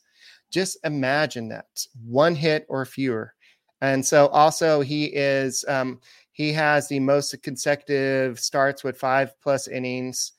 Just 0.51 0.79
imagine 0.85 1.49
that 1.49 1.87
one 2.05 2.35
hit 2.35 2.67
or 2.69 2.85
fewer. 2.85 3.35
And 3.81 4.05
so, 4.05 4.29
also, 4.29 4.81
he 4.81 5.07
is 5.07 5.65
um, 5.69 6.01
he 6.33 6.53
has 6.53 6.89
the 6.89 7.01
most 7.01 7.41
consecutive 7.43 8.39
starts 8.39 8.85
with 8.85 8.99
five 8.99 9.39
plus 9.41 9.69
innings 9.69 10.33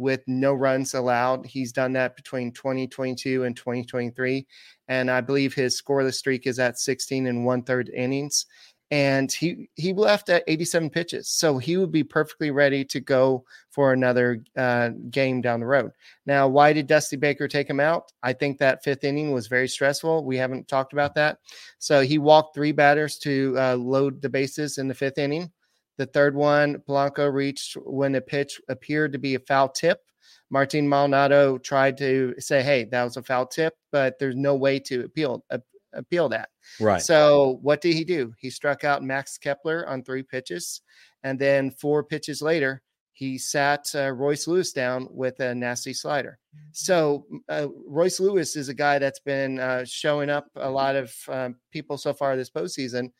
with 0.00 0.22
no 0.26 0.54
runs 0.54 0.94
allowed. 0.94 1.44
He's 1.44 1.72
done 1.72 1.92
that 1.92 2.16
between 2.16 2.52
2022 2.52 3.44
and 3.44 3.54
2023. 3.54 4.46
And 4.88 5.10
I 5.10 5.20
believe 5.20 5.52
his 5.52 5.80
scoreless 5.80 6.14
streak 6.14 6.46
is 6.46 6.58
at 6.58 6.78
16 6.78 7.26
and 7.26 7.44
one 7.44 7.62
third 7.62 7.90
innings. 7.90 8.46
And 8.90 9.30
he 9.30 9.68
he 9.76 9.92
left 9.92 10.30
at 10.30 10.42
87 10.48 10.90
pitches, 10.90 11.28
so 11.28 11.58
he 11.58 11.76
would 11.76 11.92
be 11.92 12.02
perfectly 12.02 12.50
ready 12.50 12.84
to 12.86 12.98
go 12.98 13.44
for 13.70 13.92
another 13.92 14.42
uh, 14.56 14.88
game 15.10 15.40
down 15.40 15.60
the 15.60 15.66
road. 15.66 15.92
Now, 16.26 16.48
why 16.48 16.72
did 16.72 16.88
Dusty 16.88 17.16
Baker 17.16 17.46
take 17.46 17.70
him 17.70 17.78
out? 17.78 18.10
I 18.24 18.32
think 18.32 18.58
that 18.58 18.82
fifth 18.82 19.04
inning 19.04 19.30
was 19.30 19.46
very 19.46 19.68
stressful. 19.68 20.24
We 20.24 20.36
haven't 20.38 20.66
talked 20.66 20.92
about 20.92 21.14
that. 21.14 21.38
So 21.78 22.00
he 22.00 22.18
walked 22.18 22.56
three 22.56 22.72
batters 22.72 23.16
to 23.18 23.54
uh, 23.56 23.76
load 23.76 24.22
the 24.22 24.28
bases 24.28 24.78
in 24.78 24.88
the 24.88 24.94
fifth 24.94 25.18
inning. 25.18 25.52
The 26.00 26.06
third 26.06 26.34
one, 26.34 26.82
Blanco 26.86 27.26
reached 27.26 27.74
when 27.74 28.12
the 28.12 28.22
pitch 28.22 28.58
appeared 28.70 29.12
to 29.12 29.18
be 29.18 29.34
a 29.34 29.38
foul 29.38 29.68
tip. 29.68 30.00
Martin 30.48 30.88
Maldonado 30.88 31.58
tried 31.58 31.98
to 31.98 32.34
say, 32.38 32.62
"Hey, 32.62 32.84
that 32.84 33.04
was 33.04 33.18
a 33.18 33.22
foul 33.22 33.44
tip," 33.44 33.74
but 33.92 34.18
there's 34.18 34.34
no 34.34 34.54
way 34.54 34.78
to 34.78 35.04
appeal 35.04 35.44
uh, 35.50 35.58
appeal 35.92 36.30
that. 36.30 36.48
Right. 36.80 37.02
So 37.02 37.58
what 37.60 37.82
did 37.82 37.96
he 37.96 38.04
do? 38.04 38.32
He 38.38 38.48
struck 38.48 38.82
out 38.82 39.02
Max 39.02 39.36
Kepler 39.36 39.86
on 39.86 40.02
three 40.02 40.22
pitches, 40.22 40.80
and 41.22 41.38
then 41.38 41.70
four 41.70 42.02
pitches 42.02 42.40
later, 42.40 42.80
he 43.12 43.36
sat 43.36 43.84
uh, 43.94 44.10
Royce 44.10 44.46
Lewis 44.46 44.72
down 44.72 45.06
with 45.10 45.38
a 45.40 45.54
nasty 45.54 45.92
slider. 45.92 46.38
So 46.72 47.26
uh, 47.50 47.68
Royce 47.86 48.20
Lewis 48.20 48.56
is 48.56 48.70
a 48.70 48.74
guy 48.74 48.98
that's 48.98 49.20
been 49.20 49.60
uh, 49.60 49.84
showing 49.84 50.30
up 50.30 50.46
a 50.56 50.70
lot 50.70 50.96
of 50.96 51.14
um, 51.28 51.56
people 51.70 51.98
so 51.98 52.14
far 52.14 52.36
this 52.36 52.48
postseason 52.48 53.10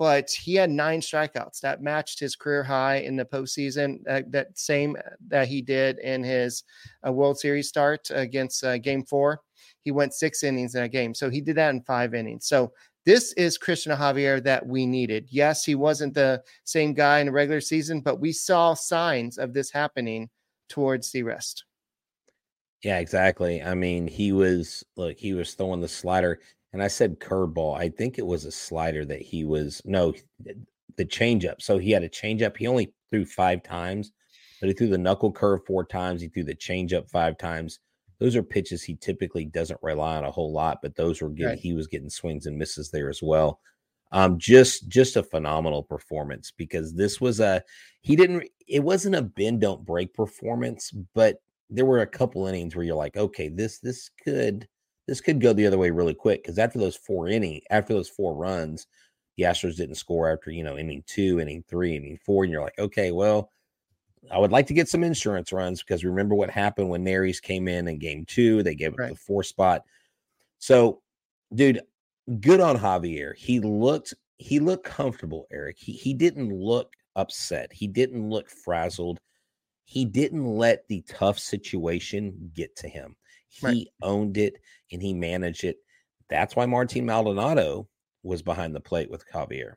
but 0.00 0.30
he 0.30 0.54
had 0.54 0.70
nine 0.70 1.02
strikeouts 1.02 1.60
that 1.60 1.82
matched 1.82 2.18
his 2.18 2.34
career 2.34 2.62
high 2.62 2.96
in 3.00 3.16
the 3.16 3.24
postseason. 3.24 3.98
Uh, 4.08 4.22
that 4.30 4.58
same 4.58 4.96
uh, 4.96 5.10
that 5.28 5.46
he 5.46 5.60
did 5.60 5.98
in 5.98 6.24
his 6.24 6.64
uh, 7.06 7.12
World 7.12 7.38
Series 7.38 7.68
start 7.68 8.10
against 8.10 8.64
uh, 8.64 8.78
Game 8.78 9.04
Four. 9.04 9.42
He 9.82 9.90
went 9.90 10.14
six 10.14 10.42
innings 10.42 10.74
in 10.74 10.84
a 10.84 10.88
game, 10.88 11.12
so 11.12 11.28
he 11.28 11.42
did 11.42 11.56
that 11.58 11.68
in 11.68 11.82
five 11.82 12.14
innings. 12.14 12.46
So 12.46 12.72
this 13.04 13.34
is 13.34 13.58
Cristian 13.58 13.94
Javier 13.94 14.42
that 14.42 14.66
we 14.66 14.86
needed. 14.86 15.26
Yes, 15.28 15.66
he 15.66 15.74
wasn't 15.74 16.14
the 16.14 16.42
same 16.64 16.94
guy 16.94 17.20
in 17.20 17.26
the 17.26 17.32
regular 17.32 17.60
season, 17.60 18.00
but 18.00 18.20
we 18.20 18.32
saw 18.32 18.72
signs 18.72 19.36
of 19.36 19.52
this 19.52 19.70
happening 19.70 20.30
towards 20.70 21.12
the 21.12 21.24
rest. 21.24 21.64
Yeah, 22.82 23.00
exactly. 23.00 23.62
I 23.62 23.74
mean, 23.74 24.06
he 24.06 24.32
was 24.32 24.82
look, 24.96 25.18
he 25.18 25.34
was 25.34 25.52
throwing 25.52 25.82
the 25.82 25.88
slider 25.88 26.40
and 26.72 26.82
I 26.82 26.88
said 26.88 27.20
curveball. 27.20 27.76
I 27.78 27.88
think 27.88 28.18
it 28.18 28.26
was 28.26 28.44
a 28.44 28.52
slider 28.52 29.04
that 29.06 29.22
he 29.22 29.44
was 29.44 29.82
no 29.84 30.14
the 30.96 31.04
changeup. 31.04 31.62
So 31.62 31.78
he 31.78 31.90
had 31.90 32.02
a 32.02 32.08
changeup. 32.08 32.56
He 32.56 32.66
only 32.66 32.92
threw 33.10 33.24
five 33.24 33.62
times, 33.62 34.12
but 34.60 34.68
he 34.68 34.74
threw 34.74 34.88
the 34.88 34.98
knuckle 34.98 35.32
curve 35.32 35.60
four 35.66 35.84
times. 35.84 36.20
He 36.20 36.28
threw 36.28 36.44
the 36.44 36.54
changeup 36.54 37.10
five 37.10 37.38
times. 37.38 37.80
Those 38.18 38.36
are 38.36 38.42
pitches 38.42 38.82
he 38.82 38.96
typically 38.96 39.46
doesn't 39.46 39.80
rely 39.82 40.16
on 40.16 40.24
a 40.24 40.30
whole 40.30 40.52
lot, 40.52 40.80
but 40.82 40.94
those 40.94 41.22
were 41.22 41.30
getting 41.30 41.46
right. 41.46 41.58
he 41.58 41.72
was 41.72 41.86
getting 41.86 42.10
swings 42.10 42.46
and 42.46 42.56
misses 42.56 42.90
there 42.90 43.08
as 43.08 43.22
well. 43.22 43.60
Um, 44.12 44.38
just 44.38 44.88
just 44.88 45.16
a 45.16 45.22
phenomenal 45.22 45.82
performance 45.82 46.52
because 46.56 46.92
this 46.92 47.20
was 47.20 47.40
a 47.40 47.62
he 48.02 48.16
didn't 48.16 48.48
it 48.66 48.80
wasn't 48.80 49.14
a 49.14 49.22
bend 49.22 49.60
don't 49.60 49.86
break 49.86 50.12
performance, 50.14 50.90
but 51.14 51.40
there 51.70 51.86
were 51.86 52.00
a 52.00 52.06
couple 52.06 52.46
innings 52.46 52.74
where 52.74 52.84
you're 52.84 52.96
like, 52.96 53.16
okay, 53.16 53.48
this 53.48 53.78
this 53.78 54.10
could 54.22 54.68
this 55.10 55.20
could 55.20 55.40
go 55.40 55.52
the 55.52 55.66
other 55.66 55.76
way 55.76 55.90
really 55.90 56.14
quick 56.14 56.40
because 56.40 56.56
after 56.56 56.78
those 56.78 56.94
four 56.94 57.26
inning 57.26 57.60
after 57.70 57.92
those 57.92 58.08
four 58.08 58.32
runs, 58.32 58.86
the 59.36 59.42
Astros 59.42 59.76
didn't 59.76 59.96
score 59.96 60.30
after 60.30 60.52
you 60.52 60.62
know 60.62 60.78
inning 60.78 61.02
two, 61.04 61.40
inning 61.40 61.64
three, 61.68 61.96
inning 61.96 62.16
four, 62.24 62.44
and 62.44 62.52
you're 62.52 62.62
like, 62.62 62.78
okay, 62.78 63.10
well, 63.10 63.50
I 64.30 64.38
would 64.38 64.52
like 64.52 64.68
to 64.68 64.72
get 64.72 64.88
some 64.88 65.02
insurance 65.02 65.52
runs 65.52 65.82
because 65.82 66.04
remember 66.04 66.36
what 66.36 66.48
happened 66.48 66.90
when 66.90 67.04
Neris 67.04 67.42
came 67.42 67.66
in 67.66 67.88
in 67.88 67.98
game 67.98 68.24
two, 68.24 68.62
they 68.62 68.76
gave 68.76 68.92
up 68.92 69.00
right. 69.00 69.10
the 69.10 69.16
four 69.16 69.42
spot. 69.42 69.82
So, 70.60 71.02
dude, 71.52 71.80
good 72.38 72.60
on 72.60 72.78
Javier. 72.78 73.34
He 73.36 73.58
looked 73.58 74.14
he 74.38 74.60
looked 74.60 74.84
comfortable, 74.84 75.48
Eric. 75.50 75.76
He 75.76 75.90
he 75.90 76.14
didn't 76.14 76.54
look 76.54 76.92
upset. 77.16 77.72
He 77.72 77.88
didn't 77.88 78.30
look 78.30 78.48
frazzled. 78.48 79.18
He 79.82 80.04
didn't 80.04 80.46
let 80.46 80.86
the 80.86 81.02
tough 81.08 81.40
situation 81.40 82.52
get 82.54 82.76
to 82.76 82.88
him. 82.88 83.16
He 83.50 83.66
right. 83.66 83.88
owned 84.02 84.38
it 84.38 84.54
and 84.92 85.02
he 85.02 85.12
managed 85.12 85.64
it. 85.64 85.78
That's 86.28 86.56
why 86.56 86.66
Martin 86.66 87.06
Maldonado 87.06 87.88
was 88.22 88.42
behind 88.42 88.74
the 88.74 88.80
plate 88.80 89.10
with 89.10 89.24
Javier. 89.30 89.74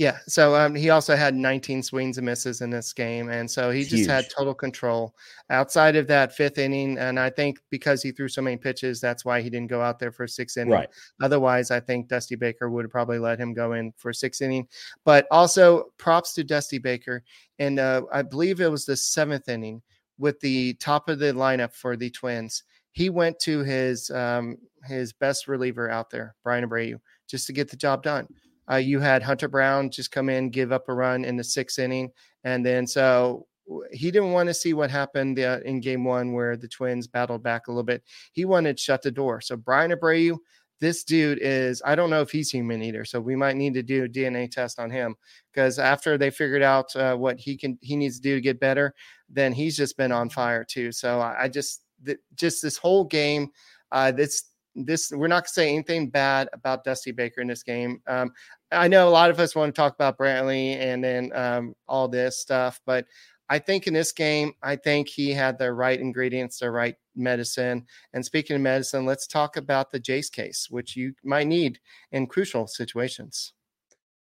Yeah. 0.00 0.16
So 0.26 0.56
um, 0.56 0.74
he 0.74 0.88
also 0.88 1.14
had 1.14 1.34
19 1.34 1.82
swings 1.82 2.16
and 2.16 2.24
misses 2.24 2.62
in 2.62 2.70
this 2.70 2.90
game. 2.94 3.28
And 3.28 3.48
so 3.50 3.70
he 3.70 3.82
just 3.82 3.96
huge. 3.96 4.06
had 4.06 4.30
total 4.30 4.54
control 4.54 5.14
outside 5.50 5.94
of 5.94 6.06
that 6.06 6.34
fifth 6.34 6.56
inning. 6.56 6.96
And 6.96 7.20
I 7.20 7.28
think 7.28 7.58
because 7.68 8.02
he 8.02 8.10
threw 8.10 8.26
so 8.26 8.40
many 8.40 8.56
pitches, 8.56 8.98
that's 8.98 9.26
why 9.26 9.42
he 9.42 9.50
didn't 9.50 9.68
go 9.68 9.82
out 9.82 9.98
there 9.98 10.10
for 10.10 10.26
six 10.26 10.56
inning. 10.56 10.72
Right. 10.72 10.88
Otherwise, 11.20 11.70
I 11.70 11.80
think 11.80 12.08
Dusty 12.08 12.34
Baker 12.34 12.70
would 12.70 12.86
have 12.86 12.90
probably 12.90 13.18
let 13.18 13.38
him 13.38 13.52
go 13.52 13.74
in 13.74 13.92
for 13.98 14.14
six 14.14 14.40
inning. 14.40 14.66
But 15.04 15.26
also 15.30 15.92
props 15.98 16.32
to 16.32 16.44
Dusty 16.44 16.78
Baker. 16.78 17.22
And 17.58 17.78
uh, 17.78 18.04
I 18.10 18.22
believe 18.22 18.62
it 18.62 18.70
was 18.70 18.86
the 18.86 18.96
seventh 18.96 19.50
inning 19.50 19.82
with 20.16 20.40
the 20.40 20.72
top 20.74 21.10
of 21.10 21.18
the 21.18 21.34
lineup 21.34 21.74
for 21.74 21.94
the 21.94 22.08
Twins. 22.08 22.62
He 22.92 23.10
went 23.10 23.38
to 23.40 23.62
his 23.62 24.10
um, 24.10 24.56
his 24.84 25.12
best 25.12 25.48
reliever 25.48 25.90
out 25.90 26.10
there, 26.10 26.34
Bryan 26.42 26.68
Abreu, 26.68 26.98
just 27.28 27.46
to 27.46 27.52
get 27.52 27.70
the 27.70 27.76
job 27.76 28.02
done. 28.02 28.26
Uh, 28.70 28.76
you 28.76 29.00
had 29.00 29.22
Hunter 29.22 29.48
Brown 29.48 29.90
just 29.90 30.12
come 30.12 30.28
in, 30.28 30.50
give 30.50 30.72
up 30.72 30.88
a 30.88 30.94
run 30.94 31.24
in 31.24 31.36
the 31.36 31.44
sixth 31.44 31.78
inning, 31.78 32.10
and 32.44 32.64
then 32.64 32.86
so 32.86 33.46
he 33.92 34.10
didn't 34.10 34.32
want 34.32 34.48
to 34.48 34.54
see 34.54 34.74
what 34.74 34.90
happened 34.90 35.38
uh, 35.38 35.60
in 35.64 35.80
game 35.80 36.04
one 36.04 36.32
where 36.32 36.56
the 36.56 36.68
Twins 36.68 37.06
battled 37.06 37.42
back 37.42 37.66
a 37.66 37.70
little 37.70 37.84
bit. 37.84 38.02
He 38.32 38.44
wanted 38.44 38.76
to 38.76 38.82
shut 38.82 39.02
the 39.02 39.10
door. 39.10 39.40
So 39.40 39.56
Bryan 39.56 39.92
Abreu, 39.92 40.38
this 40.80 41.04
dude 41.04 41.38
is 41.40 41.82
I 41.84 41.94
don't 41.94 42.10
know 42.10 42.22
if 42.22 42.30
he's 42.30 42.50
human 42.50 42.82
either. 42.82 43.04
So 43.04 43.20
we 43.20 43.36
might 43.36 43.56
need 43.56 43.74
to 43.74 43.82
do 43.82 44.04
a 44.04 44.08
DNA 44.08 44.50
test 44.50 44.78
on 44.78 44.90
him 44.90 45.14
because 45.52 45.78
after 45.78 46.16
they 46.16 46.30
figured 46.30 46.62
out 46.62 46.94
uh, 46.96 47.16
what 47.16 47.38
he 47.38 47.56
can 47.56 47.78
he 47.82 47.96
needs 47.96 48.16
to 48.16 48.22
do 48.22 48.34
to 48.36 48.40
get 48.40 48.60
better, 48.60 48.94
then 49.28 49.52
he's 49.52 49.76
just 49.76 49.96
been 49.96 50.12
on 50.12 50.30
fire 50.30 50.64
too. 50.64 50.90
So 50.90 51.20
I, 51.20 51.44
I 51.44 51.48
just 51.48 51.82
th- 52.04 52.18
just 52.34 52.62
this 52.62 52.76
whole 52.76 53.04
game, 53.04 53.48
uh, 53.92 54.12
this 54.12 54.44
this 54.74 55.10
we're 55.10 55.28
not 55.28 55.42
going 55.42 55.48
to 55.48 55.52
say 55.52 55.68
anything 55.68 56.08
bad 56.08 56.48
about 56.52 56.84
Dusty 56.84 57.10
Baker 57.10 57.40
in 57.40 57.48
this 57.48 57.62
game. 57.62 58.00
Um, 58.06 58.30
I 58.72 58.88
know 58.88 59.08
a 59.08 59.10
lot 59.10 59.30
of 59.30 59.40
us 59.40 59.56
want 59.56 59.74
to 59.74 59.78
talk 59.78 59.94
about 59.94 60.16
Brantley 60.16 60.76
and 60.76 61.02
then 61.02 61.32
um, 61.34 61.74
all 61.88 62.08
this 62.08 62.38
stuff, 62.38 62.80
but 62.86 63.06
I 63.48 63.58
think 63.58 63.88
in 63.88 63.94
this 63.94 64.12
game, 64.12 64.52
I 64.62 64.76
think 64.76 65.08
he 65.08 65.32
had 65.32 65.58
the 65.58 65.72
right 65.72 65.98
ingredients, 65.98 66.60
the 66.60 66.70
right 66.70 66.94
medicine. 67.16 67.84
And 68.12 68.24
speaking 68.24 68.54
of 68.54 68.62
medicine, 68.62 69.04
let's 69.04 69.26
talk 69.26 69.56
about 69.56 69.90
the 69.90 69.98
Jace 69.98 70.30
case, 70.30 70.68
which 70.70 70.94
you 70.94 71.14
might 71.24 71.48
need 71.48 71.80
in 72.12 72.28
crucial 72.28 72.68
situations. 72.68 73.52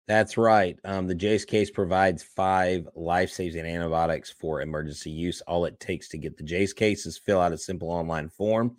That's 0.08 0.38
right. 0.38 0.78
Um, 0.84 1.08
the 1.08 1.16
Jace 1.16 1.48
case 1.48 1.72
provides 1.72 2.24
five 2.24 2.88
life 2.94 3.30
saving 3.30 3.66
antibiotics 3.66 4.30
for 4.30 4.62
emergency 4.62 5.12
use. 5.12 5.42
All 5.42 5.66
it 5.66 5.80
takes 5.80 6.10
to 6.10 6.18
get 6.18 6.38
the 6.38 6.44
Jace 6.44 6.76
case 6.76 7.06
is 7.06 7.18
fill 7.18 7.40
out 7.40 7.54
a 7.54 7.58
simple 7.58 7.90
online 7.90 8.30
form 8.30 8.76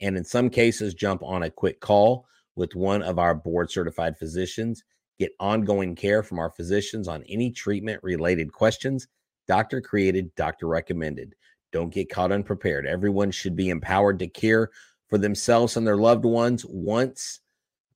and 0.00 0.16
in 0.16 0.24
some 0.24 0.50
cases, 0.50 0.94
jump 0.94 1.22
on 1.22 1.42
a 1.42 1.50
quick 1.50 1.80
call 1.80 2.26
with 2.56 2.74
one 2.74 3.02
of 3.02 3.18
our 3.18 3.34
board 3.34 3.70
certified 3.70 4.16
physicians. 4.16 4.84
Get 5.18 5.32
ongoing 5.40 5.96
care 5.96 6.22
from 6.22 6.38
our 6.38 6.50
physicians 6.50 7.08
on 7.08 7.24
any 7.28 7.50
treatment 7.50 8.00
related 8.02 8.52
questions. 8.52 9.08
Doctor 9.48 9.80
created, 9.80 10.34
doctor 10.36 10.68
recommended. 10.68 11.34
Don't 11.72 11.92
get 11.92 12.10
caught 12.10 12.32
unprepared. 12.32 12.86
Everyone 12.86 13.30
should 13.30 13.56
be 13.56 13.70
empowered 13.70 14.18
to 14.20 14.28
care 14.28 14.70
for 15.08 15.18
themselves 15.18 15.76
and 15.76 15.86
their 15.86 15.96
loved 15.96 16.24
ones 16.24 16.64
once 16.64 17.40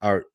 or 0.02 0.26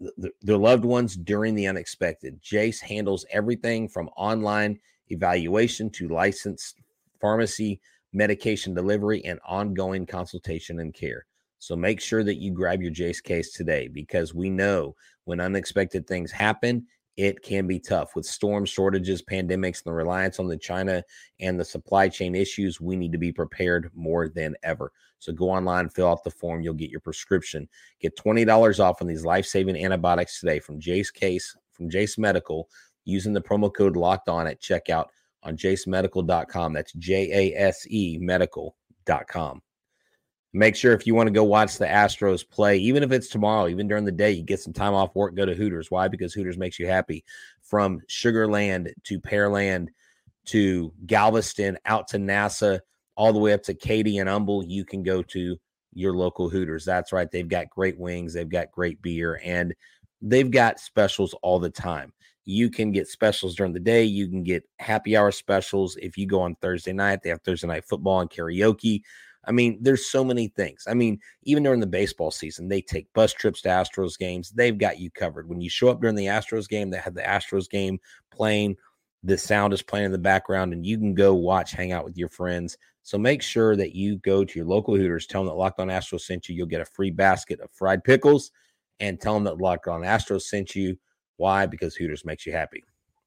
their 0.41 0.57
loved 0.57 0.85
ones 0.85 1.15
during 1.15 1.53
the 1.53 1.67
unexpected. 1.67 2.41
Jace 2.41 2.79
handles 2.79 3.25
everything 3.29 3.89
from 3.89 4.09
online 4.15 4.79
evaluation 5.09 5.89
to 5.91 6.07
licensed 6.07 6.79
pharmacy, 7.19 7.81
medication 8.13 8.73
delivery, 8.73 9.23
and 9.25 9.39
ongoing 9.45 10.05
consultation 10.05 10.79
and 10.79 10.93
care. 10.93 11.25
So 11.59 11.75
make 11.75 11.99
sure 11.99 12.23
that 12.23 12.37
you 12.37 12.51
grab 12.51 12.81
your 12.81 12.91
Jace 12.91 13.21
case 13.21 13.51
today 13.51 13.87
because 13.87 14.33
we 14.33 14.49
know 14.49 14.95
when 15.25 15.39
unexpected 15.39 16.07
things 16.07 16.31
happen, 16.31 16.85
it 17.17 17.41
can 17.41 17.65
be 17.65 17.79
tough 17.79 18.15
with 18.15 18.25
storms, 18.25 18.69
shortages, 18.69 19.23
pandemics, 19.23 19.83
and 19.83 19.85
the 19.85 19.93
reliance 19.93 20.39
on 20.39 20.47
the 20.47 20.55
China 20.55 21.03
and 21.39 21.59
the 21.59 21.65
supply 21.65 22.07
chain 22.07 22.35
issues. 22.35 22.79
We 22.79 22.95
need 22.95 23.11
to 23.11 23.17
be 23.17 23.31
prepared 23.31 23.89
more 23.95 24.29
than 24.29 24.55
ever. 24.63 24.91
So 25.17 25.33
go 25.33 25.49
online, 25.49 25.89
fill 25.89 26.09
out 26.09 26.23
the 26.23 26.29
form. 26.29 26.61
You'll 26.61 26.75
get 26.75 26.91
your 26.91 26.99
prescription. 26.99 27.67
Get 27.99 28.15
$20 28.15 28.79
off 28.79 29.01
on 29.01 29.07
these 29.07 29.25
life 29.25 29.47
saving 29.47 29.83
antibiotics 29.83 30.39
today 30.39 30.59
from 30.59 30.79
Jace 30.79 31.11
Case, 31.11 31.55
from 31.71 31.89
Jace 31.89 32.19
Medical, 32.19 32.69
using 33.03 33.33
the 33.33 33.41
promo 33.41 33.73
code 33.73 33.97
locked 33.97 34.29
on 34.29 34.45
at 34.45 34.61
checkout 34.61 35.07
on 35.41 35.57
jasemedical.com. 35.57 36.73
That's 36.73 36.93
J 36.93 37.53
A 37.53 37.59
S 37.59 37.87
E 37.89 38.19
medical.com. 38.21 39.61
Make 40.53 40.75
sure 40.75 40.93
if 40.93 41.05
you 41.05 41.13
want 41.13 41.27
to 41.27 41.33
go 41.33 41.43
watch 41.43 41.77
the 41.77 41.85
Astros 41.85 42.47
play, 42.49 42.77
even 42.77 43.03
if 43.03 43.11
it's 43.11 43.27
tomorrow, 43.27 43.67
even 43.67 43.87
during 43.87 44.05
the 44.05 44.11
day, 44.11 44.31
you 44.31 44.43
get 44.43 44.59
some 44.59 44.73
time 44.73 44.93
off 44.93 45.15
work, 45.15 45.35
go 45.35 45.45
to 45.45 45.53
Hooters. 45.53 45.91
Why? 45.91 46.07
Because 46.07 46.33
Hooters 46.33 46.57
makes 46.57 46.79
you 46.79 46.87
happy. 46.87 47.23
From 47.61 47.99
Sugarland 48.09 48.91
to 49.03 49.19
Pearland 49.19 49.89
to 50.45 50.93
Galveston, 51.05 51.77
out 51.85 52.07
to 52.09 52.17
NASA, 52.17 52.79
all 53.15 53.33
the 53.33 53.39
way 53.39 53.53
up 53.53 53.63
to 53.63 53.73
Katy 53.73 54.19
and 54.19 54.29
Humble, 54.29 54.63
you 54.63 54.85
can 54.85 55.03
go 55.03 55.21
to 55.23 55.57
your 55.93 56.13
local 56.13 56.49
Hooters. 56.49 56.85
That's 56.85 57.11
right. 57.11 57.29
They've 57.29 57.47
got 57.47 57.69
great 57.69 57.99
wings, 57.99 58.33
they've 58.33 58.47
got 58.47 58.71
great 58.71 59.01
beer, 59.01 59.41
and 59.43 59.73
they've 60.21 60.49
got 60.49 60.79
specials 60.79 61.35
all 61.41 61.59
the 61.59 61.69
time. 61.69 62.13
You 62.45 62.69
can 62.69 62.93
get 62.93 63.09
specials 63.09 63.55
during 63.55 63.73
the 63.73 63.79
day. 63.79 64.05
You 64.05 64.29
can 64.29 64.43
get 64.43 64.63
happy 64.79 65.17
hour 65.17 65.31
specials. 65.31 65.97
If 65.97 66.17
you 66.17 66.25
go 66.25 66.39
on 66.39 66.55
Thursday 66.55 66.93
night, 66.93 67.19
they 67.21 67.29
have 67.29 67.41
Thursday 67.41 67.67
night 67.67 67.83
football 67.83 68.21
and 68.21 68.29
karaoke. 68.29 69.01
I 69.47 69.51
mean, 69.51 69.77
there's 69.81 70.11
so 70.11 70.23
many 70.23 70.49
things. 70.49 70.83
I 70.87 70.93
mean, 70.93 71.19
even 71.43 71.63
during 71.63 71.79
the 71.79 71.87
baseball 71.87 72.31
season, 72.31 72.67
they 72.67 72.81
take 72.81 73.11
bus 73.13 73.33
trips 73.33 73.61
to 73.61 73.69
Astros 73.69 74.17
games. 74.17 74.51
They've 74.51 74.77
got 74.77 74.99
you 74.99 75.09
covered. 75.09 75.47
When 75.47 75.61
you 75.61 75.69
show 75.69 75.89
up 75.89 76.01
during 76.01 76.15
the 76.15 76.25
Astros 76.25 76.67
game, 76.67 76.89
they 76.89 76.97
have 76.97 77.13
the 77.13 77.21
Astros 77.21 77.69
game 77.69 77.99
playing. 78.31 78.75
The 79.23 79.37
sound 79.37 79.73
is 79.73 79.81
playing 79.81 80.05
in 80.05 80.11
the 80.11 80.17
background, 80.17 80.73
and 80.73 80.85
you 80.85 80.97
can 80.97 81.13
go 81.13 81.33
watch, 81.33 81.71
hang 81.71 81.91
out 81.91 82.05
with 82.05 82.17
your 82.17 82.29
friends. 82.29 82.77
So 83.03 83.17
make 83.17 83.41
sure 83.41 83.75
that 83.77 83.95
you 83.95 84.17
go 84.17 84.43
to 84.43 84.59
your 84.59 84.67
local 84.67 84.95
Hooters, 84.95 85.27
tell 85.27 85.41
them 85.41 85.47
that 85.47 85.55
Locked 85.55 85.79
On 85.79 85.87
Astros 85.87 86.21
sent 86.21 86.49
you. 86.49 86.55
You'll 86.55 86.67
get 86.67 86.81
a 86.81 86.85
free 86.85 87.11
basket 87.11 87.61
of 87.61 87.71
fried 87.71 88.03
pickles, 88.03 88.51
and 88.99 89.19
tell 89.19 89.33
them 89.33 89.45
that 89.45 89.59
Locked 89.59 89.87
On 89.87 90.01
Astros 90.01 90.41
sent 90.41 90.75
you. 90.75 90.97
Why? 91.37 91.65
Because 91.65 91.95
Hooters 91.95 92.25
makes 92.25 92.45
you 92.45 92.51
happy. 92.51 92.83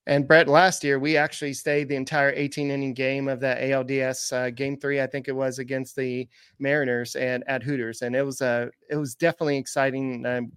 And 0.07 0.27
Brett, 0.27 0.47
last 0.47 0.83
year 0.83 0.97
we 0.99 1.15
actually 1.15 1.53
stayed 1.53 1.87
the 1.87 1.95
entire 1.95 2.31
18 2.35 2.71
inning 2.71 2.93
game 2.93 3.27
of 3.27 3.39
that 3.41 3.59
ALDS 3.59 4.33
uh, 4.33 4.49
game 4.49 4.77
three, 4.77 4.99
I 4.99 5.05
think 5.07 5.27
it 5.27 5.35
was 5.35 5.59
against 5.59 5.95
the 5.95 6.27
Mariners 6.59 7.15
and 7.15 7.43
at 7.47 7.61
Hooters, 7.61 8.01
and 8.01 8.15
it 8.15 8.23
was 8.23 8.41
a 8.41 8.45
uh, 8.45 8.67
it 8.89 8.95
was 8.95 9.13
definitely 9.15 9.57
exciting. 9.57 10.25
Um, 10.25 10.51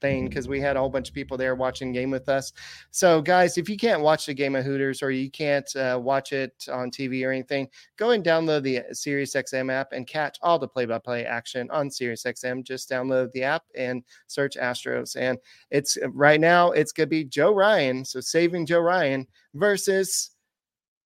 thing 0.00 0.20
mm-hmm. 0.20 0.28
because 0.28 0.48
we 0.48 0.60
had 0.60 0.76
a 0.76 0.80
whole 0.80 0.90
bunch 0.90 1.08
of 1.08 1.14
people 1.14 1.36
there 1.36 1.54
watching 1.54 1.92
game 1.92 2.10
with 2.10 2.28
us. 2.28 2.52
So, 2.90 3.20
guys, 3.20 3.58
if 3.58 3.68
you 3.68 3.76
can't 3.76 4.02
watch 4.02 4.26
the 4.26 4.34
game 4.34 4.54
of 4.56 4.64
Hooters 4.64 5.02
or 5.02 5.10
you 5.10 5.30
can't 5.30 5.68
uh, 5.76 5.98
watch 6.02 6.32
it 6.32 6.66
on 6.70 6.90
TV 6.90 7.26
or 7.26 7.30
anything, 7.30 7.68
go 7.96 8.10
and 8.10 8.24
download 8.24 8.62
the 8.62 8.78
uh, 8.78 8.82
SiriusXM 8.92 9.72
app 9.72 9.92
and 9.92 10.06
catch 10.06 10.38
all 10.42 10.58
the 10.58 10.68
play-by-play 10.68 11.24
action 11.24 11.70
on 11.70 11.88
SiriusXM. 11.88 12.64
Just 12.64 12.90
download 12.90 13.32
the 13.32 13.42
app 13.42 13.64
and 13.74 14.02
search 14.26 14.56
Astros, 14.56 15.16
and 15.16 15.38
it's 15.70 15.96
uh, 16.02 16.10
right 16.10 16.40
now 16.40 16.70
it's 16.70 16.92
gonna 16.92 17.06
be 17.06 17.24
Joe 17.24 17.52
Ryan. 17.52 18.04
So, 18.04 18.20
saving 18.20 18.66
Joe 18.66 18.80
Ryan 18.80 19.26
versus 19.54 20.30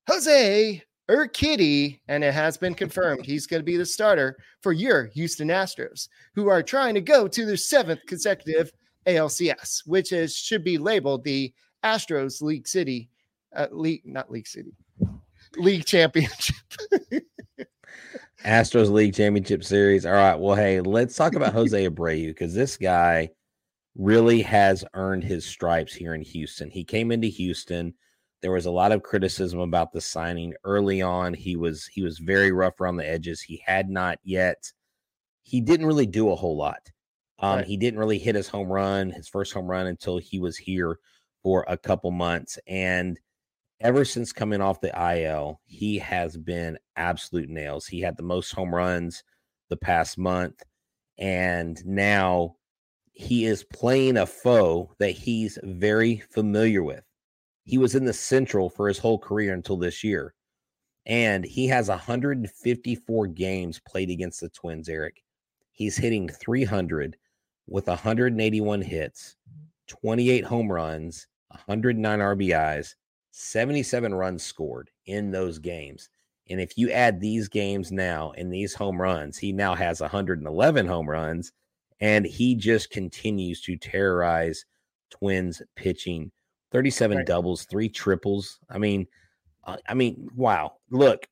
Jose 0.09 0.83
Urquidy, 1.11 2.01
and 2.09 2.23
it 2.23 2.33
has 2.33 2.57
been 2.57 2.75
confirmed 2.75 3.27
he's 3.27 3.46
going 3.46 3.61
to 3.61 3.64
be 3.64 3.77
the 3.77 3.85
starter 3.85 4.38
for 4.62 4.73
your 4.73 5.07
Houston 5.07 5.49
Astros, 5.49 6.09
who 6.35 6.49
are 6.49 6.62
trying 6.62 6.94
to 6.94 7.01
go 7.01 7.27
to 7.27 7.44
their 7.44 7.57
seventh 7.57 8.01
consecutive 8.07 8.73
ALCS, 9.07 9.83
which 9.87 10.12
is 10.12 10.37
should 10.37 10.62
be 10.62 10.79
labeled 10.79 11.25
the 11.25 11.53
Astros 11.85 12.40
League 12.40 12.68
City, 12.68 13.11
uh, 13.57 13.66
League 13.73 14.03
not 14.05 14.31
League 14.31 14.46
City, 14.46 14.73
League 15.57 15.85
Championship. 15.85 16.57
Astros 18.44 18.90
League 18.90 19.14
Championship 19.14 19.64
Series. 19.64 20.07
All 20.07 20.12
right. 20.12 20.38
Well, 20.38 20.57
hey, 20.57 20.81
let's 20.81 21.16
talk 21.16 21.35
about 21.35 21.53
Jose 21.53 21.87
Abreu 21.88 22.29
because 22.29 22.55
this 22.55 22.77
guy 22.77 23.31
really 23.96 24.42
has 24.42 24.85
earned 24.94 25.25
his 25.25 25.44
stripes 25.44 25.92
here 25.92 26.14
in 26.14 26.23
Houston. 26.23 26.70
He 26.70 26.85
came 26.85 27.11
into 27.11 27.29
Houston. 27.29 27.94
There 28.42 28.53
was 28.53 28.66
a 28.66 28.70
lot 28.70 28.92
of 28.92 29.03
criticism 29.03 29.61
about 29.61 29.92
the 29.92 30.00
signing 30.00 30.55
early 30.64 31.03
on. 31.03 31.35
He 31.35 31.57
was 31.57 31.87
he 31.87 32.03
was 32.03 32.18
very 32.18 32.53
rough 32.53 32.81
around 32.81 32.96
the 32.96 33.09
edges. 33.09 33.40
He 33.40 33.62
had 33.66 33.90
not 33.90 34.18
yet 34.24 34.72
he 35.42 35.61
didn't 35.61 35.87
really 35.87 36.07
do 36.07 36.31
a 36.31 36.37
whole 36.37 36.57
lot. 36.57 36.90
Um, 37.40 37.59
right. 37.59 37.66
He 37.66 37.76
didn't 37.76 37.98
really 37.98 38.18
hit 38.18 38.35
his 38.35 38.48
home 38.48 38.68
run, 38.68 39.11
his 39.11 39.29
first 39.29 39.53
home 39.53 39.66
run, 39.66 39.87
until 39.87 40.18
he 40.18 40.38
was 40.38 40.57
here 40.57 40.98
for 41.42 41.64
a 41.66 41.76
couple 41.76 42.11
months. 42.11 42.59
And 42.66 43.18
ever 43.81 44.05
since 44.05 44.33
coming 44.33 44.61
off 44.61 44.81
the 44.81 45.16
IL, 45.16 45.61
he 45.64 45.98
has 45.98 46.37
been 46.37 46.79
absolute 46.96 47.48
nails. 47.48 47.87
He 47.87 48.00
had 48.00 48.16
the 48.16 48.22
most 48.22 48.53
home 48.53 48.74
runs 48.74 49.24
the 49.70 49.76
past 49.76 50.18
month. 50.18 50.62
And 51.18 51.85
now 51.85 52.57
he 53.12 53.46
is 53.46 53.64
playing 53.64 54.18
a 54.18 54.26
foe 54.26 54.94
that 54.98 55.11
he's 55.11 55.59
very 55.62 56.18
familiar 56.31 56.83
with. 56.83 57.03
He 57.70 57.78
was 57.78 57.94
in 57.94 58.04
the 58.04 58.12
Central 58.12 58.68
for 58.68 58.88
his 58.88 58.98
whole 58.98 59.16
career 59.16 59.54
until 59.54 59.76
this 59.76 60.02
year. 60.02 60.35
And 61.06 61.44
he 61.44 61.68
has 61.68 61.88
154 61.88 63.26
games 63.28 63.80
played 63.87 64.11
against 64.11 64.40
the 64.40 64.48
Twins, 64.48 64.88
Eric. 64.88 65.22
He's 65.70 65.96
hitting 65.96 66.28
300 66.28 67.16
with 67.68 67.87
181 67.87 68.83
hits, 68.83 69.37
28 69.87 70.44
home 70.44 70.72
runs, 70.72 71.28
109 71.46 72.18
RBIs, 72.18 72.96
77 73.30 74.14
runs 74.14 74.42
scored 74.42 74.90
in 75.06 75.30
those 75.30 75.61
games. 75.61 76.11
And 76.48 76.61
if 76.61 76.76
you 76.76 76.90
add 76.90 77.20
these 77.20 77.48
games 77.48 77.92
now 77.92 78.33
and 78.37 78.52
these 78.52 78.74
home 78.74 79.00
runs, 79.00 79.38
he 79.38 79.52
now 79.52 79.76
has 79.76 80.00
111 80.00 80.87
home 80.87 81.09
runs 81.09 81.52
and 82.00 82.26
he 82.26 82.56
just 82.56 82.90
continues 82.90 83.61
to 83.61 83.76
terrorize 83.76 84.64
Twins 85.11 85.62
pitching. 85.76 86.33
37 86.72 87.18
right. 87.18 87.26
doubles, 87.26 87.64
three 87.64 87.88
triples. 87.88 88.59
I 88.68 88.78
mean, 88.78 89.06
uh, 89.64 89.76
I 89.88 89.94
mean, 89.94 90.28
wow. 90.35 90.74
Look, 90.90 91.28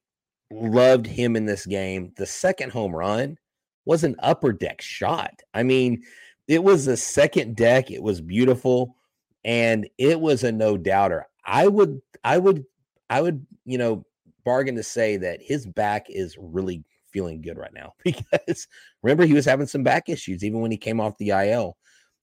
loved 0.50 1.06
him 1.06 1.36
in 1.36 1.46
this 1.46 1.66
game. 1.66 2.12
The 2.16 2.26
second 2.26 2.72
home 2.72 2.94
run 2.94 3.38
was 3.84 4.04
an 4.04 4.16
upper 4.18 4.52
deck 4.52 4.80
shot. 4.80 5.42
I 5.54 5.62
mean, 5.62 6.02
it 6.46 6.62
was 6.62 6.86
the 6.86 6.96
second 6.96 7.56
deck. 7.56 7.90
It 7.90 8.02
was 8.02 8.20
beautiful 8.20 8.96
and 9.44 9.88
it 9.98 10.20
was 10.20 10.44
a 10.44 10.52
no 10.52 10.76
doubter. 10.76 11.26
I 11.44 11.68
would, 11.68 12.00
I 12.24 12.38
would, 12.38 12.64
I 13.08 13.22
would, 13.22 13.46
you 13.64 13.78
know, 13.78 14.04
bargain 14.44 14.76
to 14.76 14.82
say 14.82 15.16
that 15.18 15.40
his 15.42 15.66
back 15.66 16.06
is 16.08 16.36
really 16.38 16.84
feeling 17.10 17.40
good 17.40 17.56
right 17.58 17.72
now 17.72 17.94
because 18.04 18.68
remember 19.02 19.24
he 19.24 19.34
was 19.34 19.44
having 19.44 19.66
some 19.66 19.82
back 19.82 20.08
issues 20.08 20.44
even 20.44 20.60
when 20.60 20.70
he 20.70 20.76
came 20.76 21.00
off 21.00 21.16
the 21.18 21.30
IL 21.30 21.76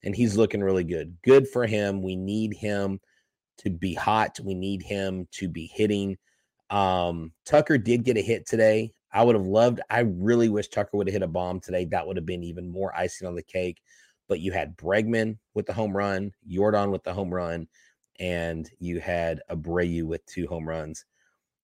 and 0.06 0.16
he's 0.16 0.38
looking 0.38 0.64
really 0.64 0.84
good. 0.84 1.18
Good 1.24 1.48
for 1.48 1.66
him. 1.66 2.02
We 2.02 2.16
need 2.16 2.54
him 2.54 3.00
to 3.58 3.70
be 3.70 3.94
hot. 3.96 4.40
We 4.42 4.54
need 4.54 4.84
him 4.84 5.28
to 5.32 5.50
be 5.50 5.66
hitting. 5.74 6.18
Um, 6.70 7.32
Tucker 7.46 7.78
did 7.78 8.04
get 8.04 8.18
a 8.18 8.22
hit 8.22 8.48
today. 8.48 8.94
I 9.12 9.24
would 9.24 9.36
have 9.36 9.48
loved, 9.48 9.82
I 9.90 10.02
really 10.02 10.50
wish 10.50 10.68
Tucker 10.68 10.98
would 10.98 11.08
have 11.08 11.14
hit 11.14 11.24
a 11.24 11.28
bomb 11.28 11.60
today. 11.60 11.86
That 11.86 12.06
would 12.06 12.18
have 12.18 12.26
been 12.26 12.44
even 12.44 12.70
more 12.70 12.96
icing 12.96 13.28
on 13.28 13.36
the 13.36 13.44
cake. 13.44 13.82
But 14.28 14.40
you 14.40 14.52
had 14.52 14.78
Bregman 14.78 15.38
with 15.54 15.66
the 15.66 15.74
home 15.74 15.96
run, 15.96 16.32
Yordan 16.50 16.92
with 16.92 17.04
the 17.04 17.14
home 17.14 17.34
run, 17.34 17.68
and 18.20 18.70
you 18.80 19.00
had 19.00 19.42
Abreu 19.50 20.04
with 20.04 20.26
two 20.26 20.48
home 20.48 20.68
runs. 20.68 21.06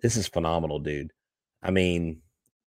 This 0.02 0.16
is 0.16 0.28
phenomenal, 0.28 0.80
dude. 0.80 1.12
I 1.62 1.72
mean, 1.72 2.22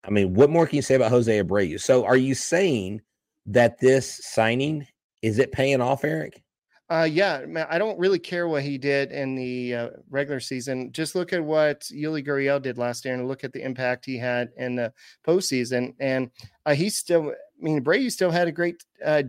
I 0.02 0.10
mean, 0.10 0.34
what 0.34 0.50
more 0.50 0.66
can 0.66 0.76
you 0.76 0.82
say 0.82 0.94
about 0.94 1.10
Jose 1.10 1.42
Abreu? 1.42 1.80
So 1.80 2.04
are 2.04 2.16
you 2.16 2.34
saying 2.34 3.02
that 3.46 3.78
this 3.78 4.20
signing 4.24 4.86
is 5.24 5.38
it 5.38 5.52
paying 5.52 5.80
off, 5.80 6.04
Eric? 6.04 6.42
Uh, 6.90 7.08
yeah, 7.10 7.42
man, 7.46 7.66
I 7.70 7.78
don't 7.78 7.98
really 7.98 8.18
care 8.18 8.46
what 8.46 8.62
he 8.62 8.76
did 8.76 9.10
in 9.10 9.34
the 9.34 9.74
uh, 9.74 9.88
regular 10.10 10.38
season. 10.38 10.92
Just 10.92 11.14
look 11.14 11.32
at 11.32 11.42
what 11.42 11.80
Yuli 11.84 12.24
Gurriel 12.24 12.60
did 12.60 12.76
last 12.76 13.06
year, 13.06 13.14
and 13.14 13.26
look 13.26 13.42
at 13.42 13.54
the 13.54 13.64
impact 13.64 14.04
he 14.04 14.18
had 14.18 14.50
in 14.58 14.76
the 14.76 14.92
postseason. 15.26 15.94
And 15.98 16.30
uh, 16.66 16.74
he 16.74 16.90
still, 16.90 17.30
I 17.30 17.34
mean, 17.58 17.80
Brady 17.80 18.10
still 18.10 18.30
had 18.30 18.48
a 18.48 18.52
great, 18.52 18.84
uh, 19.02 19.22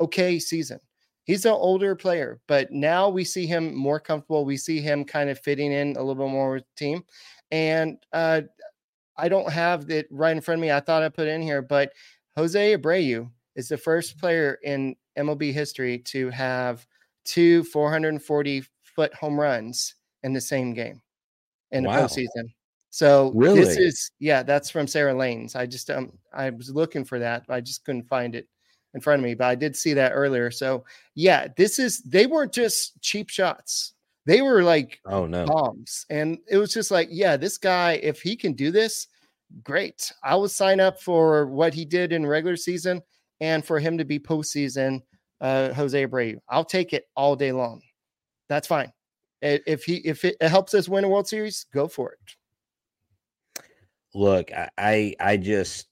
okay 0.00 0.38
season. 0.38 0.80
He's 1.24 1.44
an 1.44 1.52
older 1.52 1.94
player, 1.94 2.40
but 2.48 2.72
now 2.72 3.10
we 3.10 3.22
see 3.22 3.46
him 3.46 3.74
more 3.74 4.00
comfortable. 4.00 4.46
We 4.46 4.56
see 4.56 4.80
him 4.80 5.04
kind 5.04 5.28
of 5.28 5.38
fitting 5.38 5.70
in 5.70 5.96
a 5.96 6.02
little 6.02 6.24
bit 6.24 6.32
more 6.32 6.54
with 6.54 6.64
the 6.64 6.84
team. 6.84 7.04
And 7.50 7.98
uh, 8.14 8.40
I 9.18 9.28
don't 9.28 9.52
have 9.52 9.90
it 9.90 10.08
right 10.10 10.34
in 10.34 10.40
front 10.40 10.60
of 10.60 10.62
me. 10.62 10.72
I 10.72 10.80
thought 10.80 11.02
I 11.02 11.10
put 11.10 11.28
in 11.28 11.42
here, 11.42 11.60
but 11.60 11.92
Jose 12.36 12.76
Abreu 12.76 13.30
is 13.54 13.68
the 13.68 13.76
first 13.76 14.18
player 14.18 14.58
in 14.62 14.96
MLB 15.18 15.52
history 15.52 15.98
to 15.98 16.30
have 16.30 16.86
two 17.24 17.64
440 17.64 18.64
foot 18.82 19.14
home 19.14 19.38
runs 19.38 19.94
in 20.22 20.32
the 20.32 20.40
same 20.40 20.72
game 20.74 21.00
in 21.70 21.84
wow. 21.84 21.96
the 21.96 22.02
postseason. 22.02 22.52
So 22.90 23.32
really? 23.34 23.60
this 23.60 23.78
is 23.78 24.10
yeah, 24.18 24.42
that's 24.42 24.70
from 24.70 24.86
Sarah 24.86 25.14
Langs. 25.14 25.56
I 25.56 25.66
just 25.66 25.90
um 25.90 26.12
I 26.32 26.50
was 26.50 26.70
looking 26.70 27.04
for 27.04 27.18
that, 27.18 27.44
I 27.48 27.60
just 27.60 27.84
couldn't 27.84 28.08
find 28.08 28.34
it 28.34 28.46
in 28.94 29.00
front 29.00 29.20
of 29.20 29.24
me, 29.24 29.34
but 29.34 29.46
I 29.46 29.54
did 29.54 29.74
see 29.74 29.94
that 29.94 30.12
earlier. 30.12 30.50
So 30.50 30.84
yeah, 31.14 31.48
this 31.56 31.78
is 31.78 32.00
they 32.02 32.26
weren't 32.26 32.52
just 32.52 33.00
cheap 33.00 33.30
shots. 33.30 33.94
They 34.26 34.42
were 34.42 34.62
like 34.62 35.00
oh 35.06 35.26
no 35.26 35.46
bombs. 35.46 36.04
And 36.10 36.38
it 36.48 36.58
was 36.58 36.72
just 36.72 36.90
like, 36.90 37.08
yeah, 37.10 37.36
this 37.36 37.56
guy, 37.56 37.92
if 38.02 38.20
he 38.20 38.36
can 38.36 38.52
do 38.52 38.70
this, 38.70 39.08
great. 39.64 40.12
I 40.22 40.36
will 40.36 40.48
sign 40.48 40.78
up 40.78 41.00
for 41.00 41.46
what 41.46 41.72
he 41.72 41.86
did 41.86 42.12
in 42.12 42.26
regular 42.26 42.56
season 42.56 43.00
and 43.42 43.64
for 43.64 43.80
him 43.80 43.98
to 43.98 44.04
be 44.04 44.18
postseason 44.18 45.02
uh, 45.42 45.74
Jose 45.74 46.06
Abreu. 46.06 46.38
I'll 46.48 46.64
take 46.64 46.94
it 46.94 47.04
all 47.16 47.36
day 47.36 47.52
long. 47.52 47.82
That's 48.48 48.68
fine. 48.68 48.92
If 49.42 49.82
he 49.82 49.96
if 49.96 50.24
it 50.24 50.40
helps 50.40 50.72
us 50.72 50.88
win 50.88 51.02
a 51.02 51.08
World 51.08 51.26
Series, 51.26 51.66
go 51.74 51.88
for 51.88 52.12
it. 52.12 52.18
Look, 54.14 54.52
I 54.78 55.16
I 55.18 55.36
just 55.36 55.88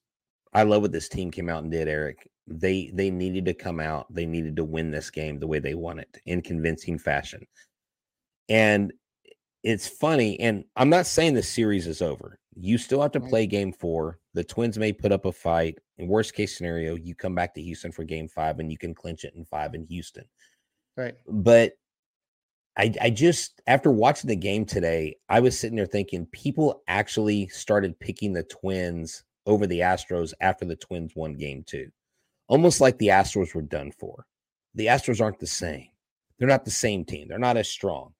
I 0.52 0.62
love 0.62 0.82
what 0.82 0.92
this 0.92 1.08
team 1.08 1.32
came 1.32 1.48
out 1.48 1.64
and 1.64 1.72
did, 1.72 1.88
Eric. 1.88 2.30
They 2.46 2.92
they 2.94 3.10
needed 3.10 3.44
to 3.46 3.54
come 3.54 3.80
out. 3.80 4.06
They 4.14 4.24
needed 4.24 4.54
to 4.56 4.64
win 4.64 4.92
this 4.92 5.10
game 5.10 5.40
the 5.40 5.48
way 5.48 5.58
they 5.58 5.74
won 5.74 5.98
it 5.98 6.16
in 6.26 6.42
convincing 6.42 6.96
fashion. 6.96 7.44
And 8.48 8.92
it's 9.64 9.88
funny, 9.88 10.38
and 10.38 10.64
I'm 10.76 10.90
not 10.90 11.06
saying 11.06 11.34
the 11.34 11.42
series 11.42 11.88
is 11.88 12.02
over. 12.02 12.38
You 12.54 12.78
still 12.78 13.02
have 13.02 13.12
to 13.12 13.20
play 13.20 13.48
game 13.48 13.72
four. 13.72 14.19
The 14.34 14.44
Twins 14.44 14.78
may 14.78 14.92
put 14.92 15.12
up 15.12 15.24
a 15.24 15.32
fight. 15.32 15.78
In 15.98 16.08
worst 16.08 16.34
case 16.34 16.56
scenario, 16.56 16.94
you 16.94 17.14
come 17.14 17.34
back 17.34 17.54
to 17.54 17.62
Houston 17.62 17.92
for 17.92 18.04
game 18.04 18.28
five 18.28 18.58
and 18.58 18.70
you 18.70 18.78
can 18.78 18.94
clinch 18.94 19.24
it 19.24 19.34
in 19.34 19.44
five 19.44 19.74
in 19.74 19.84
Houston. 19.86 20.24
Right. 20.96 21.14
But 21.26 21.72
I, 22.76 22.94
I 23.00 23.10
just 23.10 23.60
after 23.66 23.90
watching 23.90 24.28
the 24.28 24.36
game 24.36 24.64
today, 24.64 25.16
I 25.28 25.40
was 25.40 25.58
sitting 25.58 25.76
there 25.76 25.86
thinking 25.86 26.26
people 26.26 26.82
actually 26.88 27.48
started 27.48 27.98
picking 27.98 28.32
the 28.32 28.44
Twins 28.44 29.24
over 29.46 29.66
the 29.66 29.80
Astros 29.80 30.32
after 30.40 30.64
the 30.64 30.76
Twins 30.76 31.12
won 31.16 31.34
game 31.34 31.64
two. 31.66 31.90
Almost 32.48 32.80
like 32.80 32.98
the 32.98 33.08
Astros 33.08 33.54
were 33.54 33.62
done 33.62 33.92
for. 33.92 34.26
The 34.74 34.86
Astros 34.86 35.20
aren't 35.20 35.40
the 35.40 35.46
same. 35.46 35.88
They're 36.38 36.48
not 36.48 36.64
the 36.64 36.70
same 36.70 37.04
team. 37.04 37.28
They're 37.28 37.38
not 37.38 37.56
as 37.56 37.68
strong. 37.68 38.12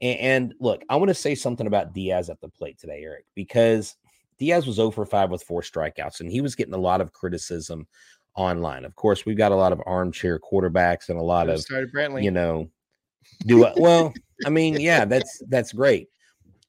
And, 0.00 0.18
and 0.18 0.54
look, 0.60 0.82
I 0.88 0.96
want 0.96 1.08
to 1.08 1.14
say 1.14 1.34
something 1.34 1.66
about 1.66 1.92
Diaz 1.92 2.30
at 2.30 2.40
the 2.40 2.48
plate 2.48 2.78
today, 2.78 3.02
Eric, 3.04 3.26
because 3.34 3.96
Diaz 4.38 4.66
was 4.66 4.78
over 4.78 5.04
5 5.04 5.30
with 5.30 5.42
four 5.42 5.62
strikeouts, 5.62 6.20
and 6.20 6.30
he 6.30 6.40
was 6.40 6.54
getting 6.54 6.74
a 6.74 6.78
lot 6.78 7.00
of 7.00 7.12
criticism 7.12 7.86
online. 8.34 8.84
Of 8.84 8.94
course, 8.94 9.26
we've 9.26 9.36
got 9.36 9.52
a 9.52 9.56
lot 9.56 9.72
of 9.72 9.82
armchair 9.86 10.38
quarterbacks 10.38 11.08
and 11.08 11.18
a 11.18 11.22
lot 11.22 11.48
of 11.48 11.64
you 12.22 12.30
know, 12.30 12.70
do 13.46 13.64
it 13.64 13.74
well. 13.76 14.14
I 14.46 14.50
mean, 14.50 14.80
yeah, 14.80 15.04
that's 15.04 15.42
that's 15.48 15.72
great. 15.72 16.08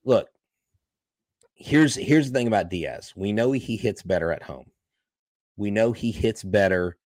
Look, 0.03 0.29
here's 1.53 1.95
here's 1.95 2.31
the 2.31 2.37
thing 2.37 2.47
about 2.47 2.69
Diaz. 2.69 3.13
We 3.15 3.31
know 3.31 3.51
he 3.51 3.77
hits 3.77 4.01
better 4.01 4.31
at 4.31 4.41
home. 4.41 4.71
We 5.57 5.71
know 5.71 5.91
he 5.91 6.11
hits 6.11 6.43
better 6.43 6.97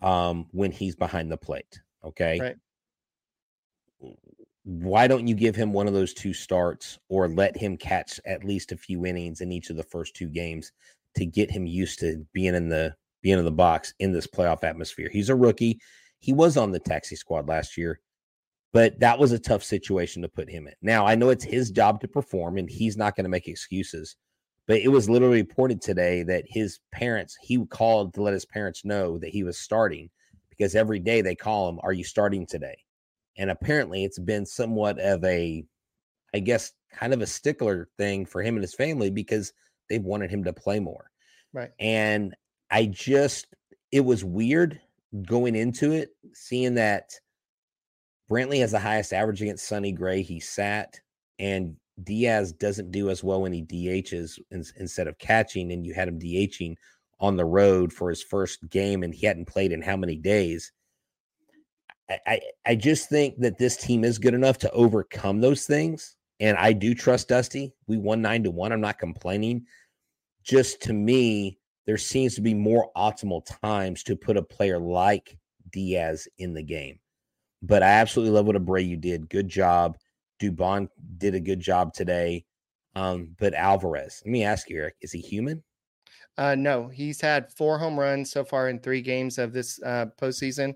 um, 0.00 0.46
when 0.52 0.70
he's 0.70 0.94
behind 0.94 1.32
the 1.32 1.36
plate. 1.36 1.80
Okay. 2.04 2.38
Right 2.40 2.56
why 4.64 5.08
don't 5.08 5.26
you 5.26 5.34
give 5.34 5.56
him 5.56 5.72
one 5.72 5.88
of 5.88 5.94
those 5.94 6.14
two 6.14 6.32
starts 6.32 6.98
or 7.08 7.28
let 7.28 7.56
him 7.56 7.76
catch 7.76 8.20
at 8.24 8.44
least 8.44 8.72
a 8.72 8.76
few 8.76 9.04
innings 9.06 9.40
in 9.40 9.50
each 9.50 9.70
of 9.70 9.76
the 9.76 9.82
first 9.82 10.14
two 10.14 10.28
games 10.28 10.70
to 11.16 11.26
get 11.26 11.50
him 11.50 11.66
used 11.66 11.98
to 11.98 12.24
being 12.32 12.54
in 12.54 12.68
the 12.68 12.94
being 13.22 13.38
in 13.38 13.44
the 13.44 13.50
box 13.50 13.94
in 13.98 14.12
this 14.12 14.26
playoff 14.26 14.64
atmosphere. 14.64 15.08
He's 15.10 15.28
a 15.28 15.34
rookie. 15.34 15.80
He 16.18 16.32
was 16.32 16.56
on 16.56 16.70
the 16.70 16.78
taxi 16.78 17.16
squad 17.16 17.48
last 17.48 17.76
year, 17.76 18.00
but 18.72 18.98
that 19.00 19.18
was 19.18 19.32
a 19.32 19.38
tough 19.38 19.62
situation 19.62 20.22
to 20.22 20.28
put 20.28 20.50
him 20.50 20.66
in. 20.66 20.74
Now, 20.82 21.06
I 21.06 21.14
know 21.14 21.30
it's 21.30 21.44
his 21.44 21.70
job 21.70 22.00
to 22.00 22.08
perform 22.08 22.58
and 22.58 22.68
he's 22.68 22.96
not 22.96 23.16
going 23.16 23.24
to 23.24 23.30
make 23.30 23.48
excuses. 23.48 24.16
But 24.68 24.78
it 24.78 24.88
was 24.88 25.10
literally 25.10 25.42
reported 25.42 25.82
today 25.82 26.22
that 26.22 26.44
his 26.46 26.78
parents, 26.92 27.36
he 27.42 27.64
called 27.66 28.14
to 28.14 28.22
let 28.22 28.32
his 28.32 28.44
parents 28.44 28.84
know 28.84 29.18
that 29.18 29.30
he 29.30 29.42
was 29.42 29.58
starting 29.58 30.08
because 30.50 30.76
every 30.76 31.00
day 31.00 31.20
they 31.20 31.34
call 31.34 31.68
him, 31.68 31.80
Are 31.82 31.92
you 31.92 32.04
starting 32.04 32.46
today? 32.46 32.76
And 33.36 33.50
apparently 33.50 34.04
it's 34.04 34.18
been 34.18 34.46
somewhat 34.46 34.98
of 34.98 35.24
a, 35.24 35.64
I 36.34 36.38
guess, 36.40 36.72
kind 36.92 37.14
of 37.14 37.22
a 37.22 37.26
stickler 37.26 37.88
thing 37.96 38.26
for 38.26 38.42
him 38.42 38.56
and 38.56 38.62
his 38.62 38.74
family 38.74 39.10
because 39.10 39.52
they've 39.88 40.02
wanted 40.02 40.30
him 40.30 40.44
to 40.44 40.52
play 40.52 40.80
more. 40.80 41.10
Right. 41.52 41.70
And 41.78 42.34
I 42.70 42.86
just, 42.86 43.46
it 43.90 44.00
was 44.00 44.24
weird 44.24 44.80
going 45.26 45.54
into 45.54 45.92
it, 45.92 46.10
seeing 46.34 46.74
that 46.74 47.12
Brantley 48.30 48.60
has 48.60 48.72
the 48.72 48.78
highest 48.78 49.12
average 49.12 49.42
against 49.42 49.66
Sonny 49.68 49.92
Gray. 49.92 50.22
He 50.22 50.40
sat, 50.40 50.98
and 51.38 51.76
Diaz 52.02 52.52
doesn't 52.52 52.90
do 52.90 53.10
as 53.10 53.22
well 53.22 53.42
when 53.42 53.52
he 53.52 53.62
DHs 53.62 54.38
instead 54.50 55.06
of 55.06 55.18
catching, 55.18 55.72
and 55.72 55.84
you 55.86 55.92
had 55.92 56.08
him 56.08 56.18
DHing 56.18 56.76
on 57.20 57.36
the 57.36 57.44
road 57.44 57.92
for 57.92 58.08
his 58.08 58.22
first 58.22 58.68
game, 58.70 59.02
and 59.02 59.14
he 59.14 59.26
hadn't 59.26 59.48
played 59.48 59.72
in 59.72 59.82
how 59.82 59.96
many 59.96 60.16
days. 60.16 60.72
I, 62.26 62.40
I 62.66 62.74
just 62.74 63.08
think 63.08 63.38
that 63.38 63.58
this 63.58 63.76
team 63.76 64.04
is 64.04 64.18
good 64.18 64.34
enough 64.34 64.58
to 64.58 64.70
overcome 64.72 65.40
those 65.40 65.66
things. 65.66 66.16
And 66.40 66.56
I 66.56 66.72
do 66.72 66.94
trust 66.94 67.28
Dusty. 67.28 67.72
We 67.86 67.98
won 67.98 68.20
nine 68.20 68.42
to 68.44 68.50
one. 68.50 68.72
I'm 68.72 68.80
not 68.80 68.98
complaining. 68.98 69.66
Just 70.42 70.82
to 70.82 70.92
me, 70.92 71.58
there 71.86 71.98
seems 71.98 72.34
to 72.34 72.40
be 72.40 72.54
more 72.54 72.90
optimal 72.96 73.46
times 73.62 74.02
to 74.04 74.16
put 74.16 74.36
a 74.36 74.42
player 74.42 74.78
like 74.78 75.38
Diaz 75.70 76.26
in 76.38 76.54
the 76.54 76.62
game. 76.62 76.98
But 77.62 77.82
I 77.82 77.90
absolutely 77.90 78.34
love 78.34 78.46
what 78.46 78.56
Abreu 78.56 79.00
did. 79.00 79.28
Good 79.28 79.48
job. 79.48 79.96
Dubon 80.40 80.88
did 81.18 81.34
a 81.34 81.40
good 81.40 81.60
job 81.60 81.94
today. 81.94 82.44
Um, 82.94 83.34
but 83.38 83.54
Alvarez, 83.54 84.20
let 84.24 84.32
me 84.32 84.44
ask 84.44 84.68
you, 84.68 84.78
Eric, 84.78 84.96
is 85.00 85.12
he 85.12 85.20
human? 85.20 85.62
Uh, 86.38 86.54
no, 86.54 86.88
he's 86.88 87.20
had 87.20 87.52
four 87.52 87.78
home 87.78 87.98
runs 87.98 88.30
so 88.30 88.44
far 88.44 88.68
in 88.68 88.78
three 88.78 89.00
games 89.00 89.38
of 89.38 89.52
this 89.52 89.80
uh, 89.82 90.06
postseason. 90.20 90.74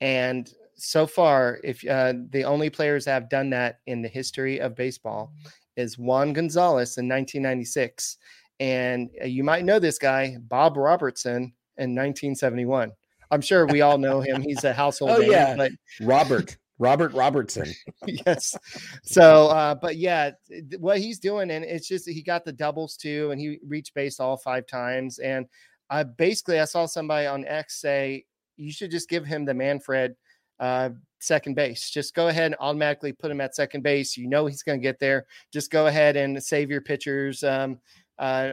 And 0.00 0.50
so 0.78 1.06
far, 1.06 1.58
if 1.64 1.86
uh, 1.86 2.14
the 2.30 2.44
only 2.44 2.70
players 2.70 3.04
that 3.04 3.12
have 3.12 3.28
done 3.28 3.50
that 3.50 3.80
in 3.86 4.00
the 4.00 4.08
history 4.08 4.60
of 4.60 4.76
baseball 4.76 5.32
is 5.76 5.98
Juan 5.98 6.32
Gonzalez 6.32 6.98
in 6.98 7.08
1996. 7.08 8.16
And 8.60 9.10
uh, 9.22 9.26
you 9.26 9.44
might 9.44 9.64
know 9.64 9.78
this 9.78 9.98
guy, 9.98 10.36
Bob 10.40 10.76
Robertson, 10.76 11.52
in 11.76 11.94
1971. 11.94 12.92
I'm 13.30 13.40
sure 13.40 13.66
we 13.66 13.82
all 13.82 13.98
know 13.98 14.20
him. 14.20 14.42
He's 14.42 14.64
a 14.64 14.72
household 14.84 15.10
oh, 15.10 15.18
name. 15.18 15.30
Yeah. 15.30 15.56
But 15.56 15.72
Robert. 16.00 16.56
Robert 16.80 17.12
Robertson. 17.12 17.72
yes. 18.06 18.56
So, 19.02 19.48
uh, 19.48 19.74
but 19.74 19.96
yeah, 19.96 20.30
what 20.78 20.98
he's 20.98 21.18
doing, 21.18 21.50
and 21.50 21.64
it's 21.64 21.88
just 21.88 22.08
he 22.08 22.22
got 22.22 22.44
the 22.44 22.52
doubles 22.52 22.96
too, 22.96 23.32
and 23.32 23.40
he 23.40 23.58
reached 23.66 23.94
base 23.94 24.20
all 24.20 24.36
five 24.36 24.64
times. 24.66 25.18
And 25.18 25.46
uh, 25.90 26.04
basically, 26.04 26.60
I 26.60 26.64
saw 26.66 26.86
somebody 26.86 27.26
on 27.26 27.44
X 27.46 27.80
say 27.80 28.26
you 28.56 28.70
should 28.70 28.92
just 28.92 29.08
give 29.08 29.24
him 29.24 29.44
the 29.44 29.54
Manfred 29.54 30.14
uh, 30.60 30.90
second 31.20 31.54
base. 31.54 31.90
Just 31.90 32.14
go 32.14 32.28
ahead 32.28 32.46
and 32.46 32.56
automatically 32.60 33.12
put 33.12 33.30
him 33.30 33.40
at 33.40 33.54
second 33.54 33.82
base. 33.82 34.16
You 34.16 34.28
know 34.28 34.46
he's 34.46 34.62
going 34.62 34.78
to 34.78 34.82
get 34.82 34.98
there. 34.98 35.26
Just 35.52 35.70
go 35.70 35.86
ahead 35.86 36.16
and 36.16 36.42
save 36.42 36.70
your 36.70 36.80
pitchers. 36.80 37.42
Um, 37.44 37.78
uh, 38.18 38.50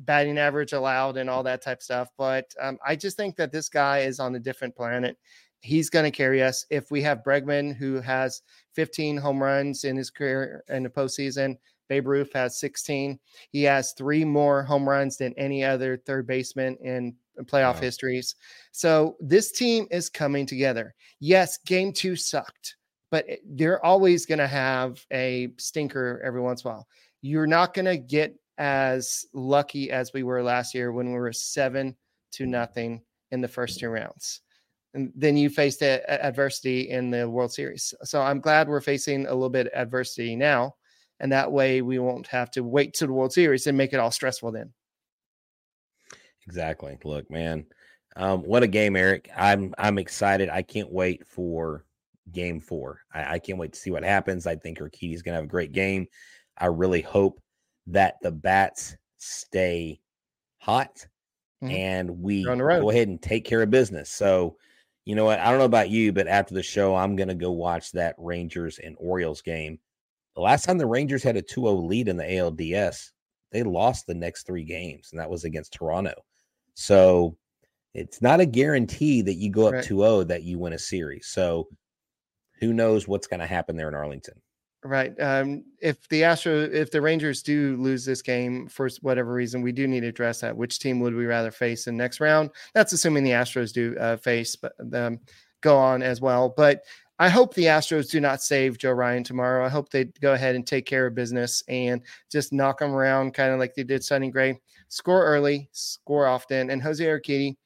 batting 0.00 0.38
average 0.38 0.72
allowed 0.72 1.16
and 1.16 1.30
all 1.30 1.42
that 1.42 1.62
type 1.62 1.78
of 1.78 1.82
stuff. 1.82 2.08
But 2.18 2.52
um, 2.60 2.78
I 2.86 2.96
just 2.96 3.16
think 3.16 3.36
that 3.36 3.52
this 3.52 3.68
guy 3.68 4.00
is 4.00 4.20
on 4.20 4.34
a 4.34 4.40
different 4.40 4.76
planet. 4.76 5.16
He's 5.60 5.90
going 5.90 6.04
to 6.04 6.16
carry 6.16 6.42
us. 6.42 6.66
If 6.70 6.90
we 6.90 7.02
have 7.02 7.24
Bregman, 7.26 7.74
who 7.74 8.00
has 8.00 8.42
15 8.74 9.16
home 9.16 9.42
runs 9.42 9.84
in 9.84 9.96
his 9.96 10.10
career 10.10 10.62
in 10.68 10.82
the 10.82 10.90
postseason, 10.90 11.56
Babe 11.88 12.08
Ruth 12.08 12.32
has 12.34 12.58
16. 12.58 13.18
He 13.50 13.62
has 13.62 13.92
three 13.92 14.24
more 14.24 14.62
home 14.62 14.88
runs 14.88 15.16
than 15.16 15.32
any 15.36 15.64
other 15.64 15.96
third 15.96 16.26
baseman 16.26 16.76
in 16.80 17.14
playoff 17.44 17.74
wow. 17.74 17.80
histories. 17.80 18.34
So 18.72 19.16
this 19.20 19.52
team 19.52 19.86
is 19.90 20.08
coming 20.08 20.46
together. 20.46 20.94
Yes, 21.20 21.58
game 21.58 21.92
two 21.92 22.16
sucked, 22.16 22.76
but 23.10 23.26
they're 23.46 23.84
always 23.84 24.26
going 24.26 24.38
to 24.38 24.46
have 24.46 25.04
a 25.12 25.48
stinker 25.58 26.22
every 26.24 26.40
once 26.40 26.62
in 26.64 26.70
a 26.70 26.74
while. 26.74 26.86
You're 27.22 27.46
not 27.46 27.74
going 27.74 27.86
to 27.86 27.98
get 27.98 28.34
as 28.58 29.26
lucky 29.34 29.90
as 29.90 30.12
we 30.12 30.22
were 30.22 30.42
last 30.42 30.74
year 30.74 30.92
when 30.92 31.12
we 31.12 31.18
were 31.18 31.32
seven 31.32 31.96
to 32.32 32.46
nothing 32.46 33.02
in 33.30 33.40
the 33.40 33.48
first 33.48 33.80
two 33.80 33.88
rounds. 33.88 34.40
And 34.94 35.12
then 35.14 35.36
you 35.36 35.50
faced 35.50 35.82
a, 35.82 36.02
adversity 36.24 36.88
in 36.88 37.10
the 37.10 37.28
World 37.28 37.52
Series. 37.52 37.92
So 38.02 38.22
I'm 38.22 38.40
glad 38.40 38.68
we're 38.68 38.80
facing 38.80 39.26
a 39.26 39.34
little 39.34 39.50
bit 39.50 39.68
adversity 39.74 40.36
now. 40.36 40.74
And 41.20 41.30
that 41.32 41.50
way 41.50 41.82
we 41.82 41.98
won't 41.98 42.26
have 42.28 42.50
to 42.52 42.62
wait 42.62 42.94
to 42.94 43.06
the 43.06 43.12
World 43.12 43.32
Series 43.32 43.66
and 43.66 43.76
make 43.76 43.92
it 43.92 44.00
all 44.00 44.10
stressful 44.10 44.52
then. 44.52 44.72
Exactly. 46.46 46.98
Look, 47.04 47.30
man, 47.30 47.66
um, 48.16 48.42
what 48.42 48.62
a 48.62 48.68
game, 48.68 48.96
Eric. 48.96 49.30
I'm 49.36 49.74
I'm 49.78 49.98
excited. 49.98 50.48
I 50.48 50.62
can't 50.62 50.90
wait 50.90 51.26
for 51.26 51.84
game 52.32 52.60
four. 52.60 53.00
I, 53.12 53.34
I 53.34 53.38
can't 53.38 53.58
wait 53.58 53.72
to 53.72 53.78
see 53.78 53.90
what 53.90 54.04
happens. 54.04 54.46
I 54.46 54.56
think 54.56 54.78
Urquidy's 54.78 55.22
gonna 55.22 55.36
have 55.36 55.44
a 55.44 55.48
great 55.48 55.72
game. 55.72 56.06
I 56.58 56.66
really 56.66 57.02
hope 57.02 57.40
that 57.88 58.16
the 58.22 58.32
bats 58.32 58.96
stay 59.18 60.00
hot 60.58 61.06
mm-hmm. 61.62 61.74
and 61.74 62.10
we 62.22 62.44
go 62.44 62.90
ahead 62.90 63.08
and 63.08 63.20
take 63.20 63.44
care 63.44 63.62
of 63.62 63.70
business. 63.70 64.10
So, 64.10 64.56
you 65.04 65.14
know 65.14 65.24
what? 65.26 65.38
I 65.38 65.50
don't 65.50 65.58
know 65.58 65.64
about 65.64 65.90
you, 65.90 66.12
but 66.12 66.26
after 66.26 66.54
the 66.54 66.62
show, 66.62 66.96
I'm 66.96 67.16
gonna 67.16 67.34
go 67.34 67.52
watch 67.52 67.92
that 67.92 68.14
Rangers 68.18 68.78
and 68.78 68.96
Orioles 68.98 69.42
game. 69.42 69.78
The 70.34 70.42
last 70.42 70.64
time 70.64 70.78
the 70.78 70.86
Rangers 70.86 71.22
had 71.22 71.36
a 71.36 71.42
2-0 71.42 71.86
lead 71.86 72.08
in 72.08 72.16
the 72.16 72.24
ALDS, 72.24 73.10
they 73.52 73.62
lost 73.62 74.06
the 74.06 74.14
next 74.14 74.46
three 74.46 74.64
games, 74.64 75.08
and 75.12 75.20
that 75.20 75.30
was 75.30 75.44
against 75.44 75.72
Toronto. 75.72 76.12
So 76.76 77.36
it's 77.94 78.20
not 78.20 78.40
a 78.40 78.46
guarantee 78.46 79.22
that 79.22 79.34
you 79.34 79.50
go 79.50 79.66
up 79.66 79.72
right. 79.72 79.84
2-0 79.84 80.28
that 80.28 80.42
you 80.42 80.58
win 80.58 80.74
a 80.74 80.78
series. 80.78 81.26
So 81.26 81.68
who 82.60 82.72
knows 82.72 83.08
what's 83.08 83.26
going 83.26 83.40
to 83.40 83.46
happen 83.46 83.76
there 83.76 83.88
in 83.88 83.94
Arlington. 83.94 84.40
Right. 84.84 85.18
Um, 85.20 85.64
if 85.80 86.06
the 86.10 86.22
Astro, 86.22 86.60
if 86.60 86.90
the 86.90 87.00
Rangers 87.00 87.42
do 87.42 87.76
lose 87.78 88.04
this 88.04 88.22
game 88.22 88.68
for 88.68 88.88
whatever 89.00 89.32
reason, 89.32 89.62
we 89.62 89.72
do 89.72 89.88
need 89.88 90.00
to 90.00 90.08
address 90.08 90.40
that. 90.42 90.56
Which 90.56 90.78
team 90.78 91.00
would 91.00 91.14
we 91.14 91.26
rather 91.26 91.50
face 91.50 91.86
in 91.86 91.96
next 91.96 92.20
round? 92.20 92.50
That's 92.74 92.92
assuming 92.92 93.24
the 93.24 93.30
Astros 93.30 93.72
do 93.72 93.96
uh, 93.98 94.16
face, 94.18 94.54
but 94.54 94.74
them 94.78 95.20
go 95.62 95.76
on 95.76 96.02
as 96.02 96.20
well. 96.20 96.50
But 96.56 96.82
I 97.18 97.28
hope 97.30 97.54
the 97.54 97.64
Astros 97.64 98.10
do 98.10 98.20
not 98.20 98.42
save 98.42 98.76
Joe 98.78 98.92
Ryan 98.92 99.24
tomorrow. 99.24 99.64
I 99.64 99.70
hope 99.70 99.88
they 99.88 100.04
go 100.20 100.34
ahead 100.34 100.54
and 100.54 100.66
take 100.66 100.84
care 100.84 101.06
of 101.06 101.14
business 101.14 101.62
and 101.68 102.02
just 102.30 102.52
knock 102.52 102.78
them 102.80 102.92
around, 102.92 103.32
kind 103.32 103.52
of 103.52 103.58
like 103.58 103.74
they 103.74 103.84
did 103.84 104.04
Sonny 104.04 104.30
Gray. 104.30 104.60
Score 104.88 105.24
early, 105.24 105.68
score 105.72 106.26
often. 106.26 106.70
And 106.70 106.82
Jose 106.82 107.02
Urquidy, 107.02 107.56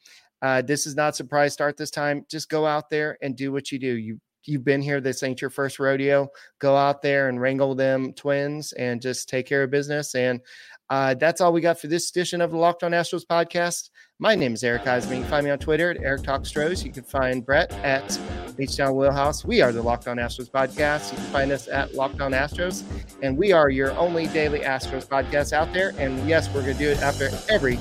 uh, 0.41 0.63
this 0.63 0.87
is 0.87 0.95
not 0.95 1.17
surprise 1.17 1.53
start 1.53 1.77
this 1.77 1.91
time. 1.91 2.25
Just 2.31 2.49
go 2.49 2.65
out 2.65 2.91
there 2.91 3.19
and 3.23 3.37
do 3.37 3.53
what 3.53 3.73
you 3.73 3.79
do. 3.79 3.97
You 3.97 4.21
you've 4.45 4.65
been 4.65 4.81
here. 4.81 5.01
This 5.01 5.23
ain't 5.23 5.41
your 5.41 5.51
first 5.51 5.79
rodeo. 5.79 6.29
Go 6.59 6.77
out 6.77 7.03
there 7.03 7.29
and 7.29 7.41
wrangle 7.41 7.75
them 7.75 8.13
twins 8.15 8.73
and 8.73 9.03
just 9.03 9.29
take 9.29 9.47
care 9.47 9.63
of 9.63 9.71
business. 9.71 10.15
And 10.15 10.41
uh, 10.91 11.15
that's 11.15 11.41
all 11.41 11.53
we 11.53 11.61
got 11.61 11.81
for 11.81 11.87
this 11.87 12.11
edition 12.11 12.41
of 12.41 12.51
the 12.51 12.57
Locked 12.57 12.83
On 12.83 12.91
Astros 12.91 13.25
podcast. 13.25 13.91
My 14.19 14.35
name 14.35 14.55
is 14.55 14.65
Eric 14.65 14.83
Huysman. 14.83 15.17
You 15.17 15.23
can 15.23 15.31
find 15.31 15.45
me 15.45 15.53
on 15.53 15.59
Twitter 15.59 15.93
at 15.93 15.99
Eric 15.99 16.25
Talk. 16.25 16.45
You 16.55 16.93
can 16.93 17.05
find 17.05 17.47
Brett 17.47 17.73
at 17.85 18.21
H 18.59 18.77
Town 18.77 18.97
Wheelhouse. 18.97 19.45
We 19.45 19.63
are 19.63 19.71
the 19.71 19.83
Locked 19.83 20.09
On 20.09 20.17
Astros 20.17 20.51
podcast. 20.51 21.13
You 21.13 21.19
can 21.19 21.27
find 21.27 21.53
us 21.53 21.69
at 21.69 21.95
Locked 21.95 22.21
On 22.21 22.33
Astros, 22.33 22.83
and 23.23 23.39
we 23.39 23.53
are 23.53 23.71
your 23.71 23.93
only 23.93 24.27
daily 24.27 24.61
Astros 24.61 25.07
podcast 25.07 25.53
out 25.53 25.73
there. 25.73 25.95
And 25.97 26.29
yes, 26.29 26.49
we're 26.53 26.63
going 26.63 26.77
to 26.77 26.79
do 26.79 26.91
it 26.91 26.99
after 27.03 27.31
every 27.49 27.77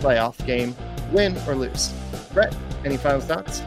playoff 0.00 0.44
game, 0.46 0.76
win 1.10 1.36
or 1.48 1.56
lose. 1.56 1.92
Brett, 2.32 2.56
any 2.84 2.96
final 2.96 3.20
thoughts? 3.20 3.60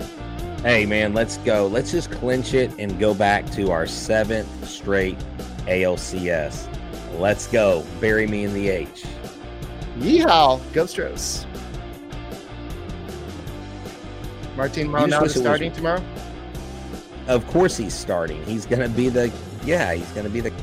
Hey 0.61 0.85
man, 0.85 1.13
let's 1.13 1.37
go. 1.39 1.67
Let's 1.67 1.91
just 1.91 2.09
clinch 2.09 2.55
it 2.55 2.71
and 2.79 2.97
go 2.97 3.13
back 3.13 3.47
to 3.51 3.71
our 3.71 3.85
seventh 3.85 4.67
straight 4.67 5.17
ALCS. 5.67 6.67
Let's 7.19 7.47
go. 7.47 7.85
Bury 7.99 8.27
me 8.27 8.43
in 8.43 8.53
the 8.53 8.69
H. 8.69 9.03
Yeehaw. 9.97 10.61
Go 10.73 10.85
Stros. 10.85 11.45
Martin 14.55 14.91
Maldonado 14.91 15.27
starting 15.27 15.69
was, 15.69 15.77
tomorrow? 15.77 16.03
Of 17.27 17.45
course 17.47 17.75
he's 17.77 17.93
starting. 17.93 18.43
He's 18.45 18.65
going 18.65 18.81
to 18.81 18.89
be 18.89 19.09
the, 19.09 19.31
yeah, 19.65 19.93
he's 19.93 20.09
going 20.11 20.25
to 20.25 20.29
be 20.29 20.39
the 20.39 20.53